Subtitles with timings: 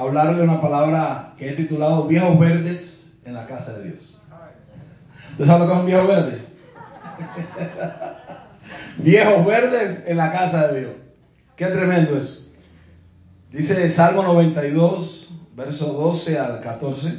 [0.00, 4.18] hablarle una palabra que he titulado Viejos Verdes en la casa de Dios.
[5.32, 6.38] ¿Usted sabe lo que es un viejo verde?
[8.98, 10.92] Viejos verdes en la casa de Dios.
[11.56, 12.50] Qué tremendo es.
[13.52, 17.18] Dice Salmo 92, verso 12 al 14.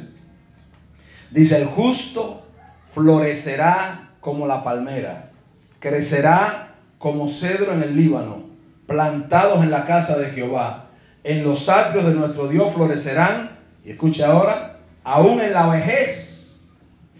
[1.30, 2.42] Dice, el justo
[2.90, 5.30] florecerá como la palmera,
[5.78, 8.42] crecerá como cedro en el Líbano,
[8.86, 10.86] plantados en la casa de Jehová.
[11.24, 13.50] En los atrios de nuestro Dios florecerán,
[13.84, 16.60] y escucha ahora, aún en la vejez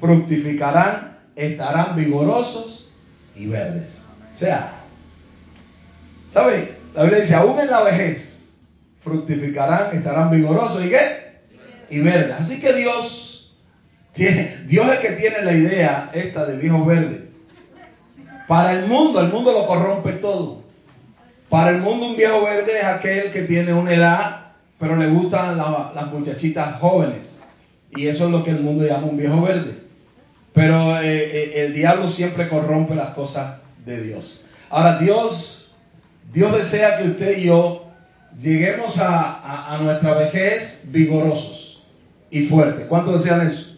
[0.00, 2.90] fructificarán, estarán vigorosos
[3.36, 3.88] y verdes.
[4.34, 4.72] O sea,
[6.32, 6.72] ¿sabe?
[6.94, 8.50] La Biblia dice, aún en la vejez
[9.02, 11.40] fructificarán, estarán vigorosos y qué?
[11.90, 12.36] Y verdes.
[12.38, 13.54] Así que Dios,
[14.12, 17.28] tiene, Dios es el que tiene la idea esta del viejo verde.
[18.48, 20.61] Para el mundo, el mundo lo corrompe todo.
[21.52, 25.58] Para el mundo un viejo verde es aquel que tiene una edad, pero le gustan
[25.58, 27.40] las muchachitas jóvenes.
[27.94, 29.74] Y eso es lo que el mundo llama un viejo verde.
[30.54, 34.42] Pero eh, eh, el diablo siempre corrompe las cosas de Dios.
[34.70, 35.74] Ahora, Dios,
[36.32, 37.84] Dios desea que usted y yo
[38.40, 41.82] lleguemos a, nuestra vejez vigorosos
[42.30, 42.86] y fuertes.
[42.86, 43.76] ¿Cuántos desean eso?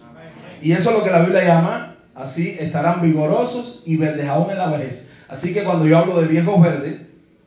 [0.60, 4.58] Y eso es lo que la Biblia llama, así, estarán vigorosos y verdes aún en
[4.58, 5.08] la vejez.
[5.26, 7.03] Así que cuando yo hablo de viejos verdes,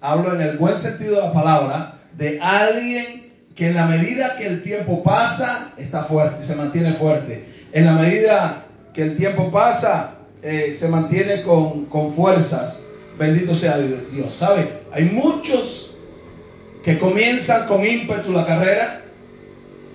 [0.08, 4.47] hablo en el buen sentido de la palabra, de alguien que en la medida que
[4.47, 7.45] el tiempo pasa, está fuerte, se mantiene fuerte.
[7.73, 8.63] En la medida
[8.94, 12.85] que el tiempo pasa, eh, se mantiene con, con fuerzas.
[13.19, 14.33] Bendito sea Dios.
[14.33, 14.69] ¿Sabe?
[14.94, 15.97] Hay muchos
[16.85, 19.02] que comienzan con ímpetu la carrera,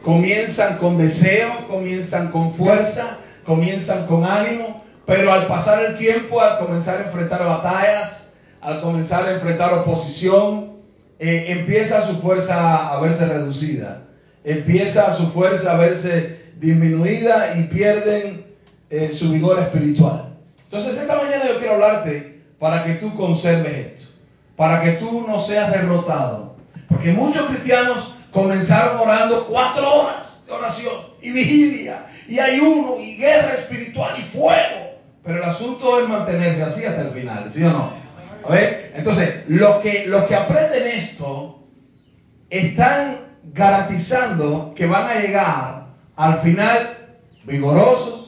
[0.05, 6.59] comienzan con deseo, comienzan con fuerza, comienzan con ánimo, pero al pasar el tiempo, al
[6.59, 8.22] comenzar a enfrentar batallas,
[8.63, 10.73] al comenzar a enfrentar oposición,
[11.19, 14.05] eh, empieza su fuerza a verse reducida,
[14.45, 18.47] empieza su fuerza a verse disminuida y pierden
[18.89, 20.31] eh, su vigor espiritual.
[20.65, 24.09] Entonces esta mañana yo quiero hablarte para que tú conserves esto,
[24.57, 26.55] para que tú no seas derrotado.
[26.89, 33.55] Porque muchos cristianos comenzaron orando cuatro horas de oración y vigilia y ayuno y guerra
[33.55, 34.93] espiritual y fuego.
[35.25, 38.02] Pero el asunto es mantenerse así hasta el final, ¿sí o no?
[38.45, 41.61] A ver, entonces, los que, los que aprenden esto
[42.51, 43.21] están
[43.53, 45.87] garantizando que van a llegar
[46.17, 46.99] al final
[47.45, 48.23] vigorosos,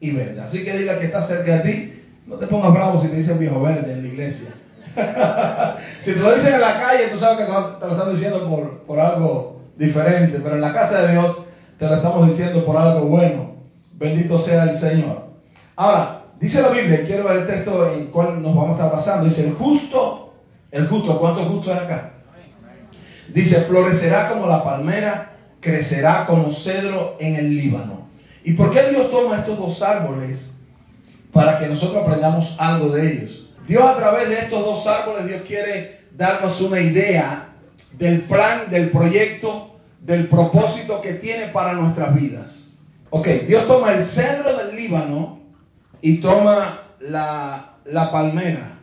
[0.00, 0.40] y verde.
[0.40, 3.38] Así que diga que está cerca de ti, no te pongas bravo si te dicen
[3.38, 4.48] viejo verde en la iglesia.
[6.00, 8.78] si te lo dicen en la calle, tú sabes que te lo, están diciendo por,
[8.80, 11.42] por algo diferente, pero en la casa de Dios
[11.78, 13.56] te lo estamos diciendo por algo bueno.
[13.92, 15.26] Bendito sea el Señor.
[15.74, 18.92] Ahora, dice la Biblia, quiero ver el texto en el cual nos vamos a estar
[18.92, 19.24] basando.
[19.24, 20.34] Dice, el justo,
[20.70, 22.12] el justo, ¿cuánto justo es acá?
[23.32, 28.06] Dice, florecerá como la palmera, crecerá como cedro en el Líbano.
[28.44, 30.52] ¿Y por qué Dios toma estos dos árboles
[31.32, 33.48] para que nosotros aprendamos algo de ellos?
[33.66, 37.48] Dios a través de estos dos árboles, Dios quiere darnos una idea
[37.98, 42.68] del plan, del proyecto, del propósito que tiene para nuestras vidas.
[43.10, 45.35] Ok, Dios toma el cedro del Líbano
[46.00, 48.78] y toma la, la palmera.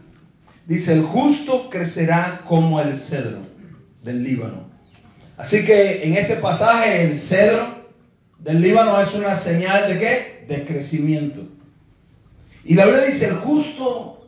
[0.65, 3.39] Dice, el justo crecerá como el cedro
[4.03, 4.69] del Líbano.
[5.37, 7.83] Así que en este pasaje el cedro
[8.39, 10.45] del Líbano es una señal de qué?
[10.47, 11.41] De crecimiento.
[12.63, 14.27] Y la Biblia dice, el justo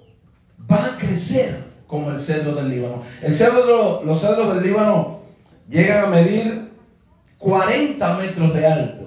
[0.69, 3.03] va a crecer como el cedro del Líbano.
[3.21, 5.21] El cedro, los cedros del Líbano
[5.69, 6.71] llegan a medir
[7.37, 9.04] 40 metros de alto.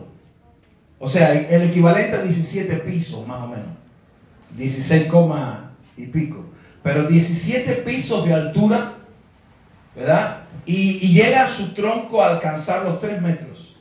[0.98, 3.78] O sea, el equivalente a 17 pisos más o menos.
[4.56, 5.08] 16,
[5.96, 6.44] y pico.
[6.82, 8.94] Pero 17 pisos de altura,
[9.94, 10.44] ¿verdad?
[10.64, 13.76] Y, llega a su tronco a alcanzar los 3 metros.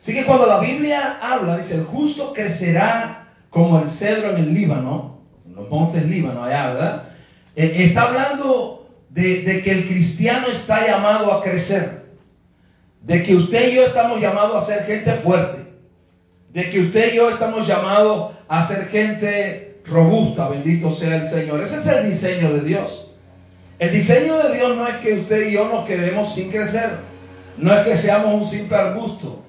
[0.00, 4.54] Así que cuando la Biblia habla, dice, el justo crecerá como el cedro en el
[4.54, 7.08] Líbano, en los montes Líbano allá, ¿verdad?
[7.56, 12.04] Eh, está hablando de que el cristiano está llamado a crecer,
[13.02, 15.69] de que usted y yo estamos llamados a ser gente fuerte,
[16.52, 21.60] de que usted y yo estamos llamados a ser gente robusta, bendito sea el Señor.
[21.60, 23.10] Ese es el diseño de Dios.
[23.78, 26.90] El diseño de Dios no es que usted y yo nos quedemos sin crecer,
[27.56, 29.42] no es que seamos un simple arbusto.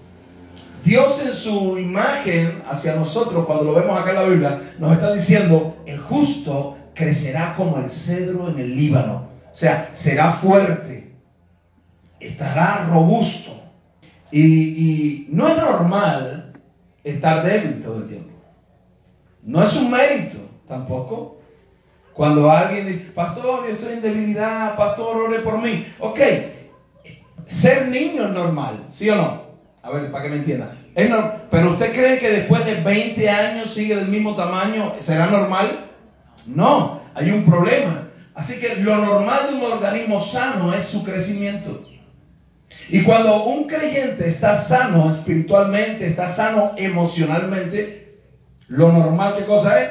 [0.83, 5.13] Dios en su imagen hacia nosotros, cuando lo vemos acá en la Biblia, nos está
[5.13, 9.27] diciendo, el justo crecerá como el cedro en el Líbano.
[9.51, 11.13] O sea, será fuerte,
[12.19, 13.51] estará robusto.
[14.31, 16.40] Y, no es normal
[17.03, 18.31] estar débil todo el tiempo.
[19.44, 20.38] No es un mérito
[20.68, 21.38] tampoco.
[22.13, 25.88] Cuando alguien dice, pastor, yo estoy en debilidad, pastor, ore por mí.
[26.00, 26.19] Ok,
[27.45, 29.42] ser niño es normal, ¿sí o no?
[29.81, 30.77] A ver, para que me entienda.
[31.50, 35.89] Pero usted cree que después de 20 años sigue del mismo tamaño, ¿será normal?
[36.45, 38.09] No, hay un problema.
[38.36, 41.83] Así que lo normal de un organismo sano es su crecimiento.
[42.89, 48.19] Y cuando un creyente está sano espiritualmente, está sano emocionalmente,
[48.68, 49.89] lo normal, ¿qué cosa es?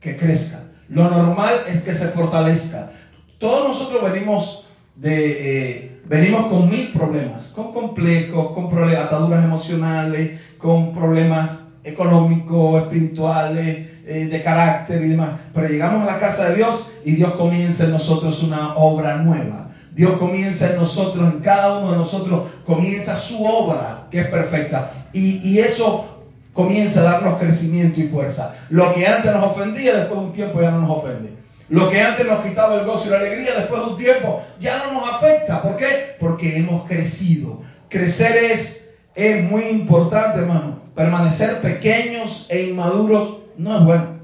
[0.00, 0.60] Que crezca.
[0.88, 2.90] Lo normal es que se fortalezca.
[3.38, 10.40] Todos nosotros venimos de, eh, venimos con mil problemas, con complejos, con problemas, ataduras emocionales,
[10.58, 11.50] con problemas
[11.84, 15.38] económicos, espirituales, eh, de carácter y demás.
[15.54, 19.69] Pero llegamos a la casa de Dios y Dios comienza en nosotros una obra nueva.
[19.92, 24.92] Dios comienza en nosotros, en cada uno de nosotros, comienza su obra, que es perfecta.
[25.12, 26.06] Y, eso
[26.52, 28.54] comienza a darnos crecimiento y fuerza.
[28.68, 31.30] Lo que antes nos ofendía, después de un tiempo ya no nos ofende.
[31.68, 34.84] Lo que antes nos quitaba el gozo y la alegría, después de un tiempo ya
[34.84, 35.62] no nos afecta.
[35.62, 36.16] ¿Por qué?
[36.18, 37.62] Porque hemos crecido.
[37.88, 40.80] Crecer es, es muy importante, hermano.
[40.94, 44.20] Permanecer pequeños e inmaduros no es bueno.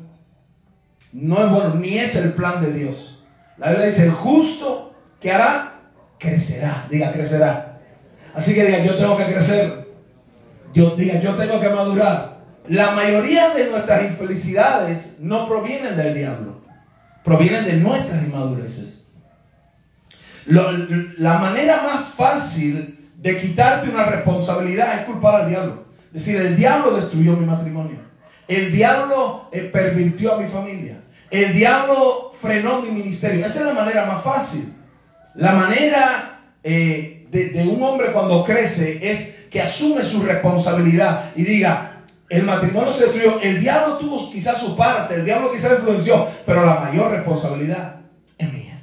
[1.12, 3.24] No es bueno, ni es el plan de Dios.
[3.58, 4.92] La Biblia dice, el justo
[5.26, 5.80] que hará,
[6.18, 6.86] crecerá.
[6.88, 7.78] Diga, crecerá.
[8.34, 9.88] Así que diga, yo tengo que crecer.
[10.72, 12.36] Yo diga, yo tengo que madurar.
[12.68, 16.66] La mayoría de nuestras infelicidades no provienen del diablo
[17.26, 19.04] provienen de nuestras inmadureces.
[20.46, 25.86] la manera más fácil de quitarte una responsabilidad es culpar al diablo.
[26.14, 27.98] Es decir, el diablo destruyó mi matrimonio.
[28.46, 31.00] El diablo eh, pervirtió a mi familia.
[31.32, 33.44] El diablo frenó mi ministerio.
[33.44, 34.75] Esa es la manera más fácil.
[35.36, 41.96] La manera eh, de un hombre cuando crece es que asume su responsabilidad y diga,
[42.28, 43.40] el matrimonio se destruyó.
[43.40, 47.96] El diablo tuvo quizás su parte, el diablo quizás influenció, pero la mayor responsabilidad
[48.38, 48.82] es mía.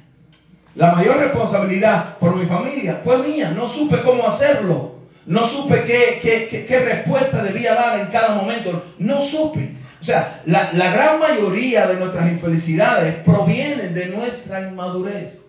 [0.74, 3.52] La mayor responsabilidad por mi familia fue mía.
[3.54, 4.94] No supe cómo hacerlo.
[5.26, 8.82] No supe qué, qué, respuesta debía dar en cada momento.
[8.98, 9.76] No supe.
[10.00, 15.43] O sea, la, la gran mayoría de nuestras infelicidades provienen de nuestra inmadurez.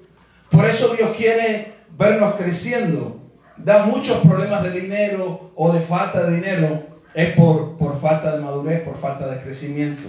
[0.50, 3.22] Por eso Dios quiere vernos creciendo.
[3.58, 6.84] Da muchos problemas de dinero o de falta de dinero
[7.14, 10.04] es por, por falta de madurez, por falta de crecimiento.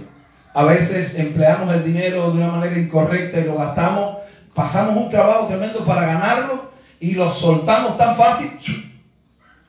[0.53, 4.17] A veces empleamos el dinero de una manera incorrecta y lo gastamos,
[4.53, 8.51] pasamos un trabajo tremendo para ganarlo y lo soltamos tan fácil.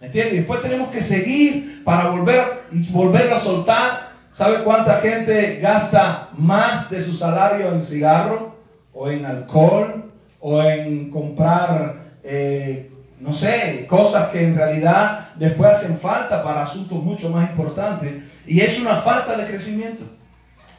[0.00, 0.38] ¿Entiendes?
[0.38, 4.08] Después tenemos que seguir para volver y volverlo a soltar.
[4.30, 8.56] ¿Sabe cuánta gente gasta más de su salario en cigarro
[8.92, 10.07] o en alcohol
[10.40, 12.90] o en comprar eh,
[13.20, 18.22] no sé, cosas que en realidad después hacen falta para asuntos mucho más importantes.
[18.46, 20.04] Y es una falta de crecimiento.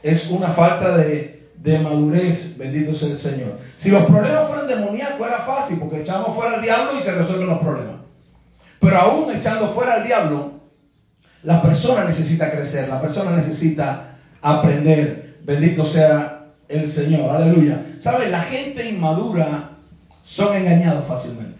[0.02, 3.60] Es una falta de, de madurez, bendito sea el Señor.
[3.76, 7.48] Si los problemas fueran demoníacos era fácil, porque echamos fuera al diablo y se resuelven
[7.48, 7.96] los problemas.
[8.80, 10.54] Pero aún echando fuera al diablo,
[11.44, 15.40] la persona necesita crecer, la persona necesita aprender.
[15.44, 16.39] Bendito sea
[16.70, 17.84] el Señor, aleluya.
[18.00, 18.30] ¿Sabe?
[18.30, 19.72] La gente inmadura
[20.24, 21.58] son engañados fácilmente.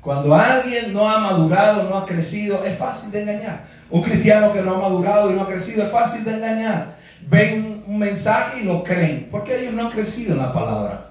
[0.00, 3.66] Cuando alguien no ha madurado, no ha crecido, es fácil de engañar.
[3.88, 6.96] Un cristiano que no ha madurado y no ha crecido es fácil de engañar.
[7.28, 11.10] Ven un mensaje y lo creen, porque ellos no han crecido en la palabra.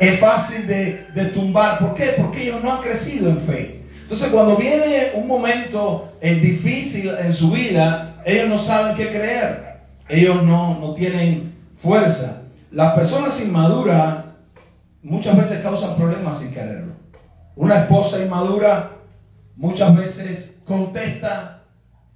[0.00, 1.78] Es fácil de, tumbar.
[1.78, 2.14] ¿Por qué?
[2.16, 3.82] Porque ellos no han crecido en fe.
[4.02, 9.76] Entonces cuando viene un momento eh, difícil en su vida, ellos no saben qué creer.
[10.08, 12.42] Ellos no, no tienen fuerza.
[12.70, 14.24] Las personas inmaduras
[15.02, 16.94] muchas veces causan problemas sin quererlo.
[17.54, 18.90] Una esposa inmadura
[19.56, 21.62] muchas veces contesta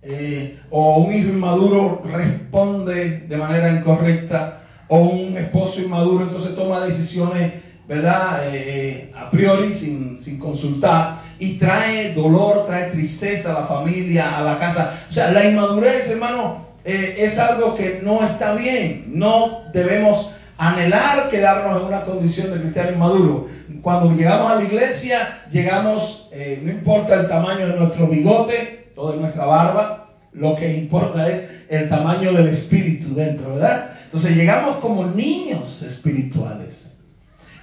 [0.02, 6.80] eh, o un hijo inmaduro responde de manera incorrecta o un esposo inmaduro entonces toma
[6.80, 7.54] decisiones,
[7.86, 8.48] ¿verdad?
[8.48, 14.38] Eh, eh, a priori sin, sin consultar y trae dolor, trae tristeza a la familia,
[14.38, 14.98] a la casa.
[15.08, 19.04] O sea, la inmadurez, hermano, es algo que no está bien.
[19.08, 23.48] No debemos anhelar quedarnos en una condición de cristiano inmaduro.
[23.82, 29.12] Cuando llegamos a la iglesia, llegamos, eh, no importa el tamaño de nuestro bigote o
[29.12, 33.92] de nuestra barba, lo que importa es el tamaño del espíritu dentro, ¿verdad?
[34.04, 36.92] Entonces llegamos como niños espirituales.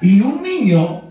[0.02, 1.04] Y un niño,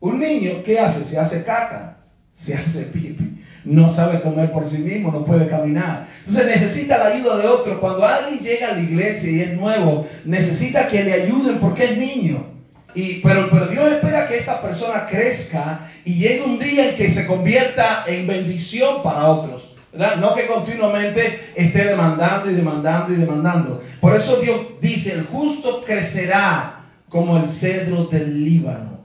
[0.00, 1.04] un niño, ¿qué hace?
[1.04, 1.98] Se hace caca,
[2.34, 3.35] se hace pipi,
[3.66, 6.08] no sabe comer por sí mismo, no puede caminar.
[6.20, 7.80] Entonces necesita la ayuda de otro.
[7.80, 11.98] Cuando alguien llega a la iglesia y es nuevo, necesita que le ayuden porque es
[11.98, 12.46] niño.
[12.94, 17.26] Y, pero, Dios espera que esta persona crezca y llegue un día en que se
[17.26, 19.74] convierta en bendición para otros.
[19.92, 20.16] ¿verdad?
[20.16, 23.82] No que continuamente esté demandando y demandando y demandando.
[24.00, 29.00] Por eso Dios dice, el justo crecerá como el cedro del Líbano.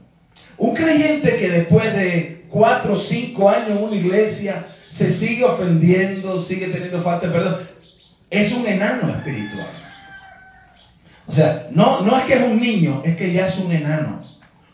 [0.56, 6.40] Un creyente que después de cuatro o cinco años en una iglesia, se sigue ofendiendo,
[6.40, 7.56] sigue teniendo falta de perdón.
[8.30, 9.70] Es un enano espiritual.
[11.26, 14.22] O sea, no, no es que es un niño, es que ya es un enano.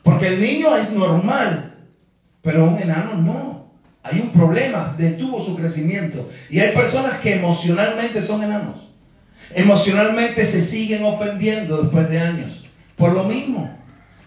[0.02, 1.74] Porque el niño es normal,
[2.42, 3.72] pero un enano no.
[4.02, 6.30] Hay un problema, detuvo su crecimiento.
[6.50, 8.76] Y hay personas que emocionalmente son enanos.
[9.54, 12.64] Emocionalmente se siguen ofendiendo después de años.
[12.96, 13.77] Por lo mismo.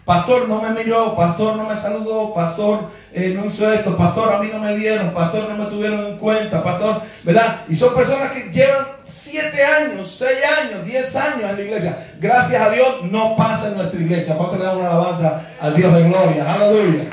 [0.04, 4.38] Pastor no me miró, pastor no me saludó, pastor eh, no hizo esto, pastor a
[4.38, 7.60] mí no me dieron, pastor no me tuvieron en cuenta, pastor, ¿verdad?
[7.68, 12.06] Y son personas que llevan siete años, seis años, diez años en la iglesia.
[12.18, 14.34] Gracias a Dios no pasa en nuestra iglesia.
[14.36, 16.52] ¿Cuánto le da una alabanza al Dios de gloria?
[16.52, 17.04] Aleluya.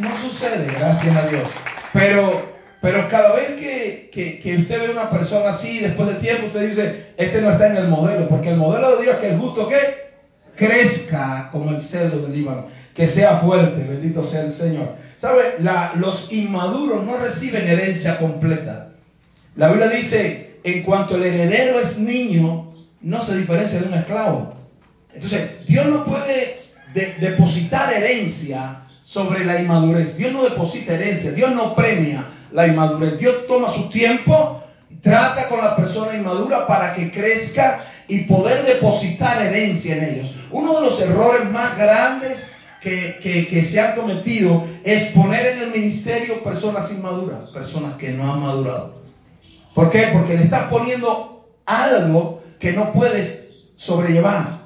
[0.00, 1.48] No sucede, gracias a Dios.
[1.94, 2.42] Pero,
[2.82, 7.06] pero cada vez que, que, usted ve una persona así, después de tiempo, usted dice,
[7.16, 9.66] este no está en el modelo, porque el modelo de Dios es que el justo
[9.68, 10.03] que
[10.56, 14.96] crezca como el cedro del Líbano, que sea fuerte, bendito sea el Señor.
[15.16, 15.56] ¿Sabe?
[15.96, 18.90] los inmaduros no reciben herencia completa.
[19.56, 22.68] La Biblia dice, en cuanto el heredero es niño,
[23.00, 24.54] no se diferencia de un esclavo.
[25.14, 26.64] Entonces, Dios no puede
[27.20, 30.16] depositar herencia sobre la inmadurez.
[30.16, 33.18] Dios no deposita herencia, Dios no premia la inmadurez.
[33.18, 34.62] Dios toma su tiempo,
[35.02, 40.34] trata con la persona inmadura para que crezca y poder depositar herencia en ellos.
[40.54, 46.44] Uno de los errores más grandes que, se han cometido es poner en el ministerio
[46.44, 49.02] personas inmaduras, personas que no han madurado.
[49.74, 50.10] ¿Por qué?
[50.12, 54.60] Porque le estás poniendo algo que no puedes sobrellevar.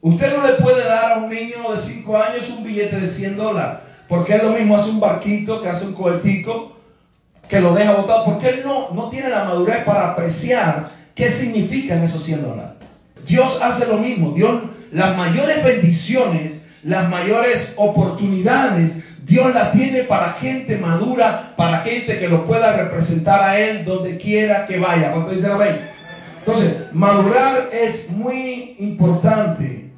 [0.00, 3.36] Usted no le puede dar a un niño de 5 años un billete de 100
[3.36, 3.78] dólares,
[4.08, 6.72] porque es lo mismo hace un barquito que hace un cohetico
[7.48, 12.02] que lo deja botado, porque él no, no tiene la madurez para apreciar qué significan
[12.02, 12.72] esos 100 dólares.
[13.24, 14.32] Dios hace lo mismo.
[14.32, 22.18] Dios, las mayores bendiciones, las mayores oportunidades, Dios las tiene para gente madura, para gente
[22.18, 25.12] que lo pueda representar a Él donde quiera que vaya.
[25.12, 25.80] ¿Cuánto dice amén?
[26.38, 29.90] Entonces, madurar es muy importante.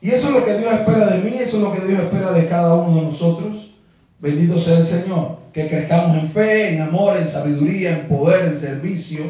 [0.00, 2.32] Y eso es lo que Dios espera de mí, eso es lo que Dios espera
[2.32, 3.74] de cada uno de nosotros.
[4.18, 5.38] Bendito sea el Señor.
[5.52, 9.24] Que crezcamos en fe, en amor, en sabiduría, en poder, en servicio.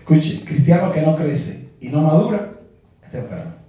[0.00, 2.48] Escuche, cristiano que no crece y no madura,
[3.12, 3.59] enfermo.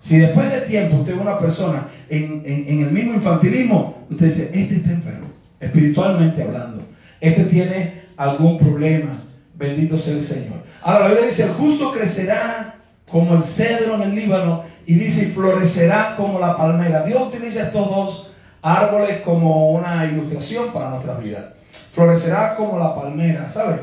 [0.00, 4.76] Si después de tiempo usted ve una persona en, el mismo infantilismo, usted dice, este
[4.76, 5.28] está enfermo,
[5.60, 6.82] espiritualmente hablando.
[7.20, 9.22] Este tiene algún problema.
[9.54, 10.64] Bendito sea el Señor.
[10.82, 12.76] Ahora la Biblia dice, el justo crecerá
[13.10, 17.04] como el cedro en el Líbano y dice, florecerá como la palmera.
[17.04, 21.54] Dios utiliza estos dos árboles como una ilustración para nuestra vida.
[21.92, 23.80] Florecerá como la palmera, ¿sabe?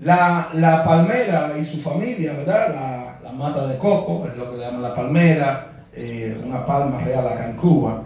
[0.00, 2.68] La, la palmera y su familia, ¿verdad?
[2.74, 3.09] La,
[3.40, 7.48] mata de coco, es lo que le llaman la palmera, eh, una palma real acá
[7.48, 8.02] en Cuba.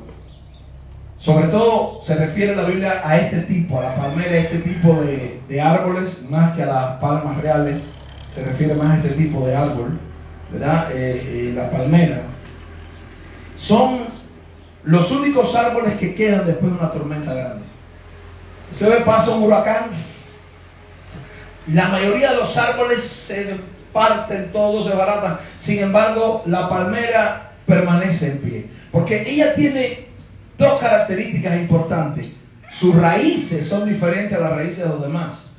[1.18, 4.94] Sobre todo se refiere la Biblia a este tipo, a la palmera, a este tipo
[5.02, 7.82] de, árboles, más que a las palmas reales,
[8.32, 9.98] se refiere más a este tipo de árbol,
[10.52, 10.90] ¿verdad?
[10.92, 12.22] Eh, eh, la palmera.
[13.56, 14.04] Son
[14.84, 17.64] los únicos árboles que quedan después de una tormenta grande.
[18.72, 19.90] Usted ve, pasa un huracán,
[21.72, 23.56] la mayoría de los árboles se
[23.94, 25.38] parten, todos se baratan.
[25.58, 28.66] Sin embargo, la palmera permanece en pie.
[28.92, 30.06] Porque ella tiene
[30.58, 32.32] dos características importantes.
[32.70, 35.52] Sus raíces son diferentes a las raíces de los demás.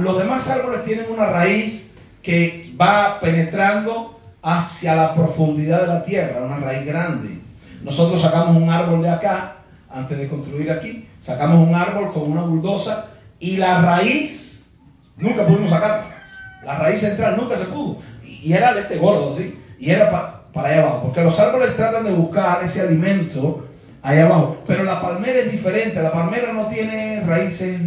[0.00, 6.42] los demás árboles tienen una raíz que va penetrando hacia la profundidad de la tierra,
[6.42, 7.38] una raíz grande.
[7.82, 9.56] Nosotros sacamos un árbol de acá,
[9.90, 14.64] antes de construir aquí, sacamos un árbol con una buldosa y la raíz
[15.16, 16.09] nunca pudimos sacarla.
[16.64, 17.98] La raíz central nunca se pudo.
[18.22, 19.58] Y era de este gordo, ¿sí?
[19.78, 20.10] Y era
[20.52, 21.02] para allá abajo.
[21.04, 23.66] Porque los árboles tratan de buscar ese alimento
[24.02, 24.58] allá abajo.
[24.66, 26.02] Pero la palmera es diferente.
[26.02, 27.80] La palmera no tiene raíces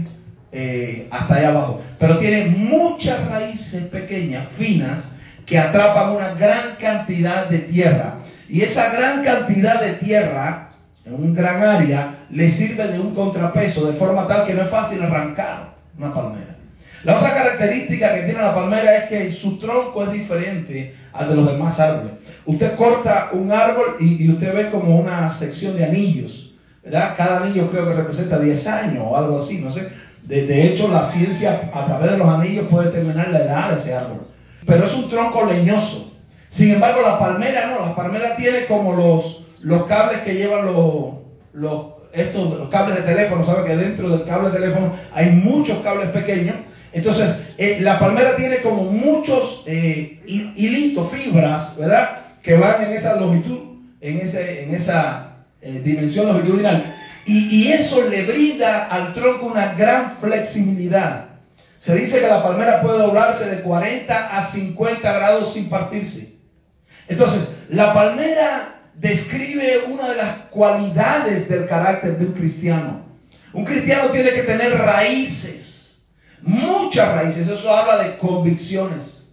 [0.52, 1.82] eh, hasta allá abajo.
[2.00, 5.14] Pero tiene muchas raíces pequeñas, finas,
[5.46, 8.16] que atrapan una gran cantidad de tierra.
[8.50, 10.70] Y esa gran cantidad de tierra,
[11.06, 14.70] en un gran área, le sirve de un contrapeso, de forma tal que no es
[14.70, 16.53] fácil arrancar una palmera.
[17.04, 21.36] La otra característica que tiene la palmera es que su tronco es diferente al de
[21.36, 22.14] los demás árboles.
[22.46, 27.16] Usted corta un árbol y, usted ve como una sección de anillos, ¿verdad?
[27.18, 29.90] Cada anillo creo que representa 10 años o algo así, no sé.
[30.24, 33.94] De, hecho, la ciencia a través de los anillos puede determinar la edad de ese
[33.94, 34.26] árbol.
[34.66, 36.14] Pero es un tronco leñoso.
[36.50, 41.16] Sin embargo, la palmera no, la palmera tiene como los, los cables que llevan los,
[41.52, 43.68] los, estos cables de teléfono, ¿sabe?
[43.68, 46.56] Que dentro del cable de teléfono hay muchos cables pequeños
[46.94, 52.20] entonces, eh, la palmera tiene como muchos eh, hilitos, fibras, ¿verdad?
[52.44, 56.96] Que van en esa longitud, en, ese, en esa eh, dimensión longitudinal.
[57.26, 61.30] Y, eso le brinda al tronco una gran flexibilidad.
[61.78, 66.36] Se dice que la palmera puede doblarse de 40 a 50 grados sin partirse.
[67.08, 73.06] Entonces, la palmera describe una de las cualidades del carácter de un cristiano.
[73.54, 75.63] Un cristiano tiene que tener raíces,
[76.46, 77.48] muchas raíces.
[77.48, 79.28] Eso habla de convicciones.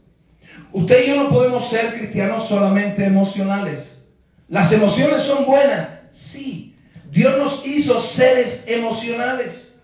[0.73, 4.03] Usted y yo no podemos ser cristianos solamente emocionales.
[4.49, 6.77] Las emociones son buenas, sí.
[7.11, 9.81] Dios nos hizo seres emocionales.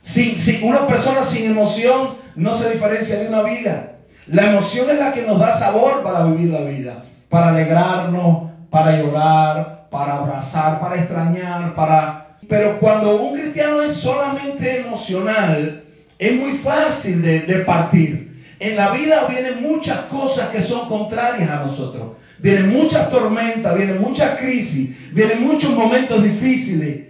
[0.00, 3.96] Sin, una persona sin emoción no se diferencia de una vida.
[4.28, 8.98] La emoción es la que nos da sabor para vivir la vida, para alegrarnos, para
[8.98, 12.38] llorar, para abrazar, para extrañar, para...
[12.48, 15.85] Pero cuando un cristiano es solamente emocional,
[16.18, 18.44] es muy fácil de, de partir.
[18.58, 22.12] En la vida vienen muchas cosas que son contrarias a nosotros.
[22.38, 27.06] Vienen muchas tormentas, vienen muchas crisis, vienen muchos momentos difíciles.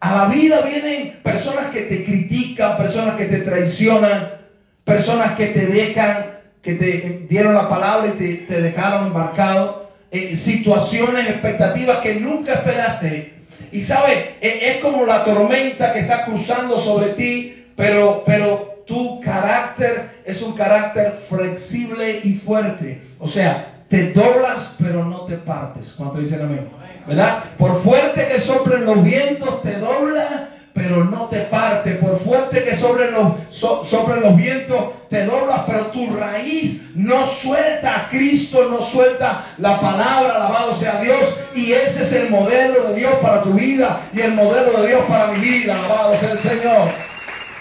[0.00, 4.38] A la vida vienen personas que te critican, personas que te traicionan,
[4.84, 11.28] personas que te dejan, que te dieron la palabra y te, dejaron embarcado, en situaciones,
[11.28, 13.34] expectativas que nunca esperaste.
[13.72, 20.20] Y sabes, es, como la tormenta que está cruzando sobre ti, pero, pero tu carácter
[20.24, 23.00] es un carácter flexible y fuerte.
[23.20, 25.94] O sea, te doblas pero no te partes.
[25.96, 26.68] ¿Cuánto dicen amén?
[27.06, 27.44] ¿Verdad?
[27.56, 31.92] Por fuerte que soplen los vientos, te doblas pero no te parte.
[31.92, 37.94] Por fuerte que soplen los, soplen los vientos, te doblas, pero tu raíz no suelta
[37.94, 41.40] a Cristo, no suelta la palabra, alabado sea Dios.
[41.54, 45.04] Y ese es el modelo de Dios para tu vida y el modelo de Dios
[45.08, 47.07] para mi vida, alabado sea el Señor.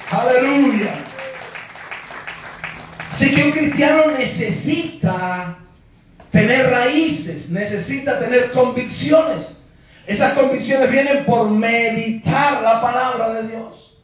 [0.09, 0.95] Aleluya.
[3.11, 5.57] Así que un cristiano necesita
[6.31, 9.65] tener raíces, necesita tener convicciones.
[10.05, 13.97] Esas convicciones vienen por meditar la palabra de Dios.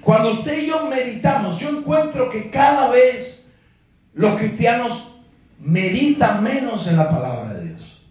[0.00, 3.48] Cuando usted y yo meditamos, yo encuentro que cada vez
[4.14, 5.12] los cristianos
[5.58, 8.02] meditan menos en la palabra de Dios.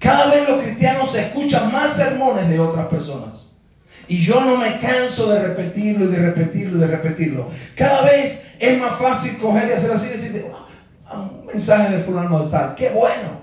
[0.00, 2.99] Cada vez los cristianos escuchan más sermones de otras personas.
[4.10, 7.48] Y yo no me canso de repetirlo y de repetirlo y de repetirlo.
[7.76, 10.50] Cada vez es más fácil coger y hacer así y decirte,
[11.12, 13.42] un mensaje de fulano de tal, qué bueno.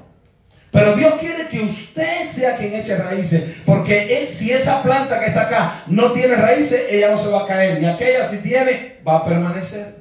[0.72, 5.44] Pero Dios quiere que usted sea quien eche raíces, porque si esa planta que está
[5.44, 9.20] acá no tiene raíces, ella no se va a caer, y aquella si tiene, va
[9.20, 9.96] a permanecer.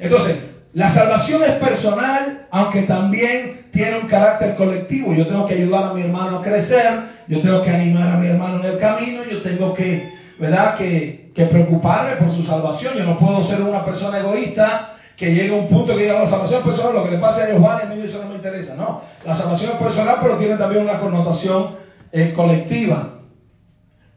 [0.00, 0.38] Entonces,
[0.72, 5.14] la salvación es personal, aunque también tiene un carácter colectivo.
[5.14, 6.92] Yo tengo que ayudar a mi hermano a crecer,
[7.26, 11.32] yo tengo que animar a mi hermano en el camino, yo tengo que, ¿verdad?, que,
[11.34, 12.94] preocuparme por su salvación.
[12.94, 16.26] Yo no puedo ser una persona egoísta que llegue a un punto que diga, la
[16.26, 18.76] salvación personal, lo que le pase a Giovanni, a mí eso no me interesa.
[18.76, 21.76] No, la salvación es personal, pero tiene también una connotación
[22.12, 23.20] eh, colectiva.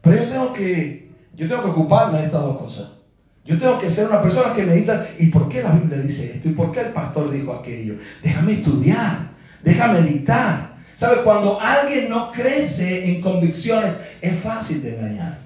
[0.02, 2.90] Pero yo tengo que, yo tengo que ocuparme de estas dos cosas.
[3.46, 6.48] Yo tengo que ser una persona que medita, ¿y por qué la Biblia dice esto?
[6.48, 7.94] ¿Y por qué el pastor dijo aquello?
[8.22, 9.35] Déjame estudiar,
[9.66, 10.76] déjame meditar.
[10.96, 11.22] ¿Sabe?
[11.22, 15.38] Cuando alguien no crece en convicciones, es fácil de engañar.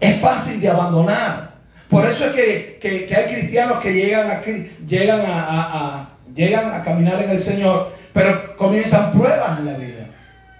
[0.00, 1.54] Es fácil de abandonar.
[1.88, 4.42] Por eso es que, hay cristianos que llegan, a,
[4.86, 10.08] llegan, a, llegan a caminar en el Señor, pero comienzan pruebas en la vida,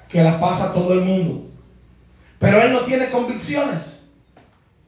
[0.09, 1.51] que las pasa todo el mundo.
[2.38, 4.09] Pero él no tiene convicciones.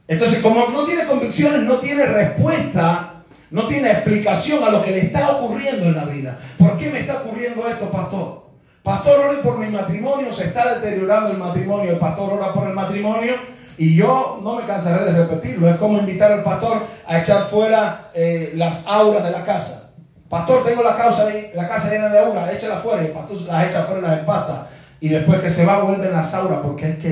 [0.07, 3.08] Entonces, como no tiene convicciones, no tiene respuesta,
[3.51, 6.39] no tiene explicación a lo que le está ocurriendo en la vida.
[6.57, 8.49] ¿Por qué me está ocurriendo esto, pastor?
[8.83, 11.91] Pastor, ore por mi matrimonio, se está deteriorando el matrimonio.
[11.91, 13.35] El pastor ora por el matrimonio
[13.77, 15.69] y yo no me cansaré de repetirlo.
[15.69, 19.91] Es como invitar al pastor a echar fuera eh, las auras de la casa.
[20.29, 23.01] Pastor, tengo la, causa, la casa llena de auras, échala fuera.
[23.01, 24.67] Y el pastor las echa fuera y las empasta.
[24.99, 27.07] Y después que se va, vuelven las auras porque es que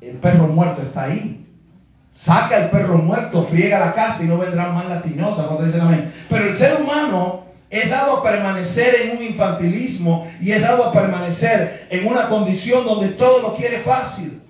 [0.00, 1.45] el, perro muerto está ahí.
[2.16, 6.12] Saca el perro muerto, friega la casa y no vendrán más latinosas cuando dicen amén.
[6.30, 10.92] Pero el ser humano es dado a permanecer en un infantilismo y es dado a
[10.92, 14.40] permanecer en una condición donde todo lo quiere fácil.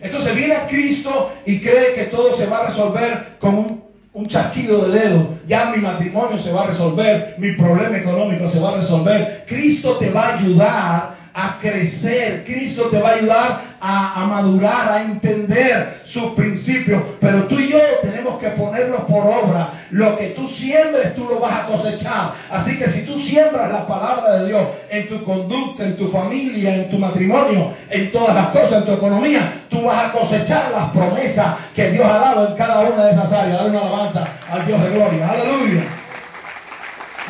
[0.00, 4.26] Entonces viene a Cristo y cree que todo se va a resolver con un, un
[4.26, 5.28] chasquido de dedo.
[5.48, 9.46] Ya mi matrimonio se va a resolver, mi problema económico se va a resolver.
[9.48, 12.44] Cristo te va a ayudar a crecer.
[12.44, 17.02] Cristo te va a ayudar a, madurar, a entender sus principios.
[17.20, 19.72] Pero tú y yo tenemos que ponerlos por obra.
[19.90, 22.34] Lo que tú siembres, tú lo vas a cosechar.
[22.50, 26.74] Así que si tú siembras la palabra de Dios en tu conducta, en tu familia,
[26.74, 30.90] en tu matrimonio, en todas las cosas, en tu economía, tú vas a cosechar las
[30.90, 33.58] promesas que Dios ha dado en cada una de esas áreas.
[33.58, 35.30] Dale una alabanza al Dios de gloria.
[35.30, 35.82] Aleluya.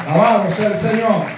[0.07, 1.37] Alabado sea el Señor.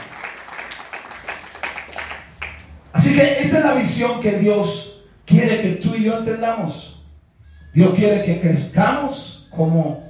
[2.92, 4.88] Así que esta es la visión que Dios
[5.28, 7.02] quiere que tú y yo entendamos.
[7.74, 10.02] Dios quiere que crezcamos como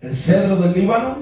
[0.00, 1.18] el cedro del Líbano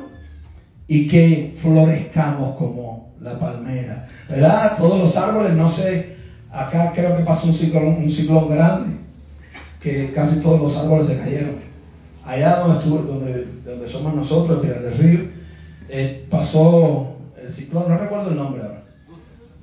[0.88, 4.08] y que florezcamos como la palmera.
[4.28, 4.76] ¿Verdad?
[4.76, 6.16] Todos los árboles, no sé,
[6.50, 8.96] acá creo que pasó un ciclón, un ciclón grande,
[9.80, 11.56] que casi todos los árboles se cayeron.
[12.24, 15.20] Allá donde, estuve, donde, donde somos nosotros, Pilar del Río,
[15.88, 18.82] eh, pasó el ciclón, no recuerdo el nombre ahora.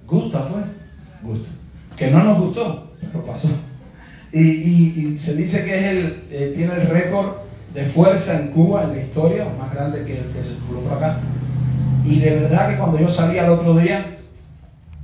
[0.07, 0.61] Gusta fue.
[1.23, 1.49] Gusta.
[1.97, 3.49] Que no nos gustó, pero pasó.
[4.33, 7.33] Y, se dice que es el, eh, tiene el récord
[7.73, 11.19] de fuerza en Cuba en la historia, más grande que el que se por acá.
[12.05, 14.05] Y de verdad que cuando yo salí al otro día,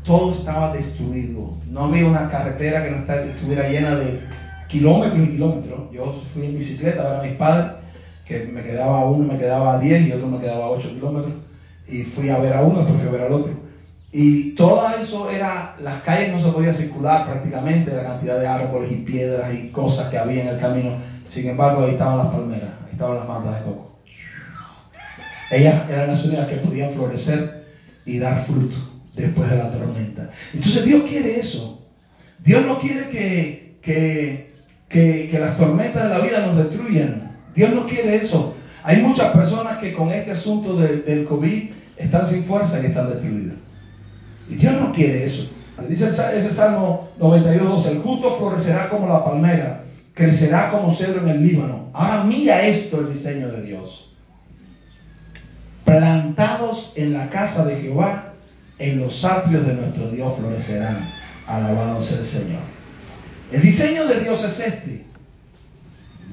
[0.03, 1.53] todo estaba destruido.
[1.69, 4.21] No había una carretera que no estuviera llena de
[4.67, 5.91] kilómetros y kilómetros.
[5.91, 7.71] Yo fui en bicicleta a ver a mis padres,
[8.25, 11.33] que me quedaba uno, me quedaba 10 y otro me quedaba 8 kilómetros.
[11.87, 13.53] Y fui a ver a uno, después fui a ver al otro.
[14.19, 18.91] Y todo eso era, las calles no se podía circular prácticamente, la cantidad de árboles
[18.91, 20.97] y piedras y cosas que había en el camino.
[21.27, 23.99] Sin embargo, ahí estaban las palmeras, ahí estaban las matas de coco.
[25.51, 27.67] Ellas eran las únicas que podían florecer
[28.07, 28.75] y dar fruto
[29.15, 30.31] después de la tormenta.
[30.51, 31.87] Entonces Dios quiere eso.
[32.43, 34.49] Dios no quiere que, que,
[34.89, 37.37] que, las tormentas de la vida nos destruyan.
[37.53, 38.55] Dios no quiere eso.
[38.81, 43.66] Hay muchas personas que con este asunto del COVID están sin fuerza y están destruidas.
[44.49, 45.49] Y Dios no quiere eso.
[45.87, 49.83] Dice ese Salmo 92, el justo florecerá como la palmera,
[50.13, 51.89] crecerá como cedro en el Líbano.
[51.93, 54.11] Ahora mira esto, el diseño de Dios.
[55.85, 58.33] Plantados en la casa de Jehová,
[58.79, 61.09] en los atrios de nuestro Dios florecerán.
[61.45, 62.59] Alabado sea el Señor.
[63.51, 65.05] El diseño de Dios es este.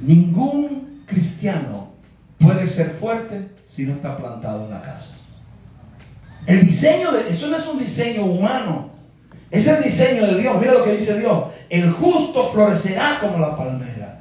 [0.02, 1.92] Ningún cristiano
[2.38, 5.18] puede ser fuerte si no está plantado en la casa.
[6.46, 8.90] El diseño de eso no es un diseño humano,
[9.50, 10.56] es el diseño de Dios.
[10.60, 11.44] Mira lo que dice Dios.
[11.70, 14.20] El justo florecerá como la palmera,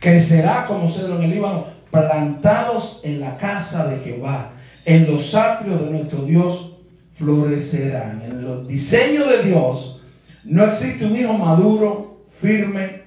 [0.00, 4.50] crecerá como cedro en el Líbano, plantados en la casa de Jehová,
[4.84, 6.72] en los atrios de nuestro Dios
[7.14, 8.22] florecerán.
[8.22, 10.00] En el diseño de Dios
[10.42, 13.04] no existe un hijo maduro, firme,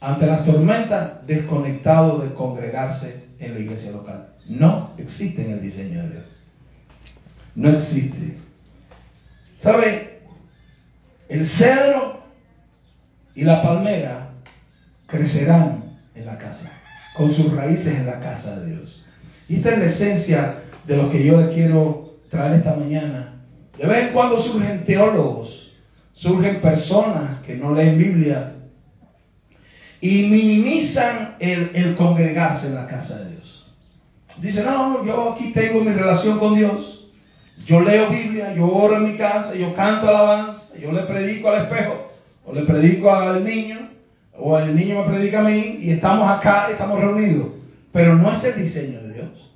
[0.00, 4.28] ante las tormentas, desconectado de congregarse en la iglesia local.
[4.46, 6.37] No existe en el diseño de Dios
[7.58, 8.36] no existe.
[9.58, 10.20] ¿Sabe?
[11.28, 12.22] El cedro
[13.34, 14.30] y la palmera
[15.06, 16.70] crecerán en la casa,
[17.14, 19.04] con sus raíces en la casa de Dios.
[19.48, 20.54] Y esta es la esencia
[20.86, 23.34] de lo que yo le quiero traer esta mañana.
[23.76, 25.72] De vez en cuando surgen teólogos,
[26.14, 28.52] surgen personas que no leen Biblia
[30.00, 33.74] y minimizan el, el congregarse en la casa de Dios.
[34.36, 36.97] Dicen, no, yo aquí tengo mi relación con Dios.
[37.66, 41.62] Yo leo Biblia, yo oro en mi casa, yo canto alabanza, yo le predico al
[41.62, 42.12] espejo,
[42.44, 43.90] o le predico al niño,
[44.36, 47.48] o el niño me predica a mí, y estamos acá, estamos reunidos.
[47.92, 49.52] Pero no es el diseño de Dios.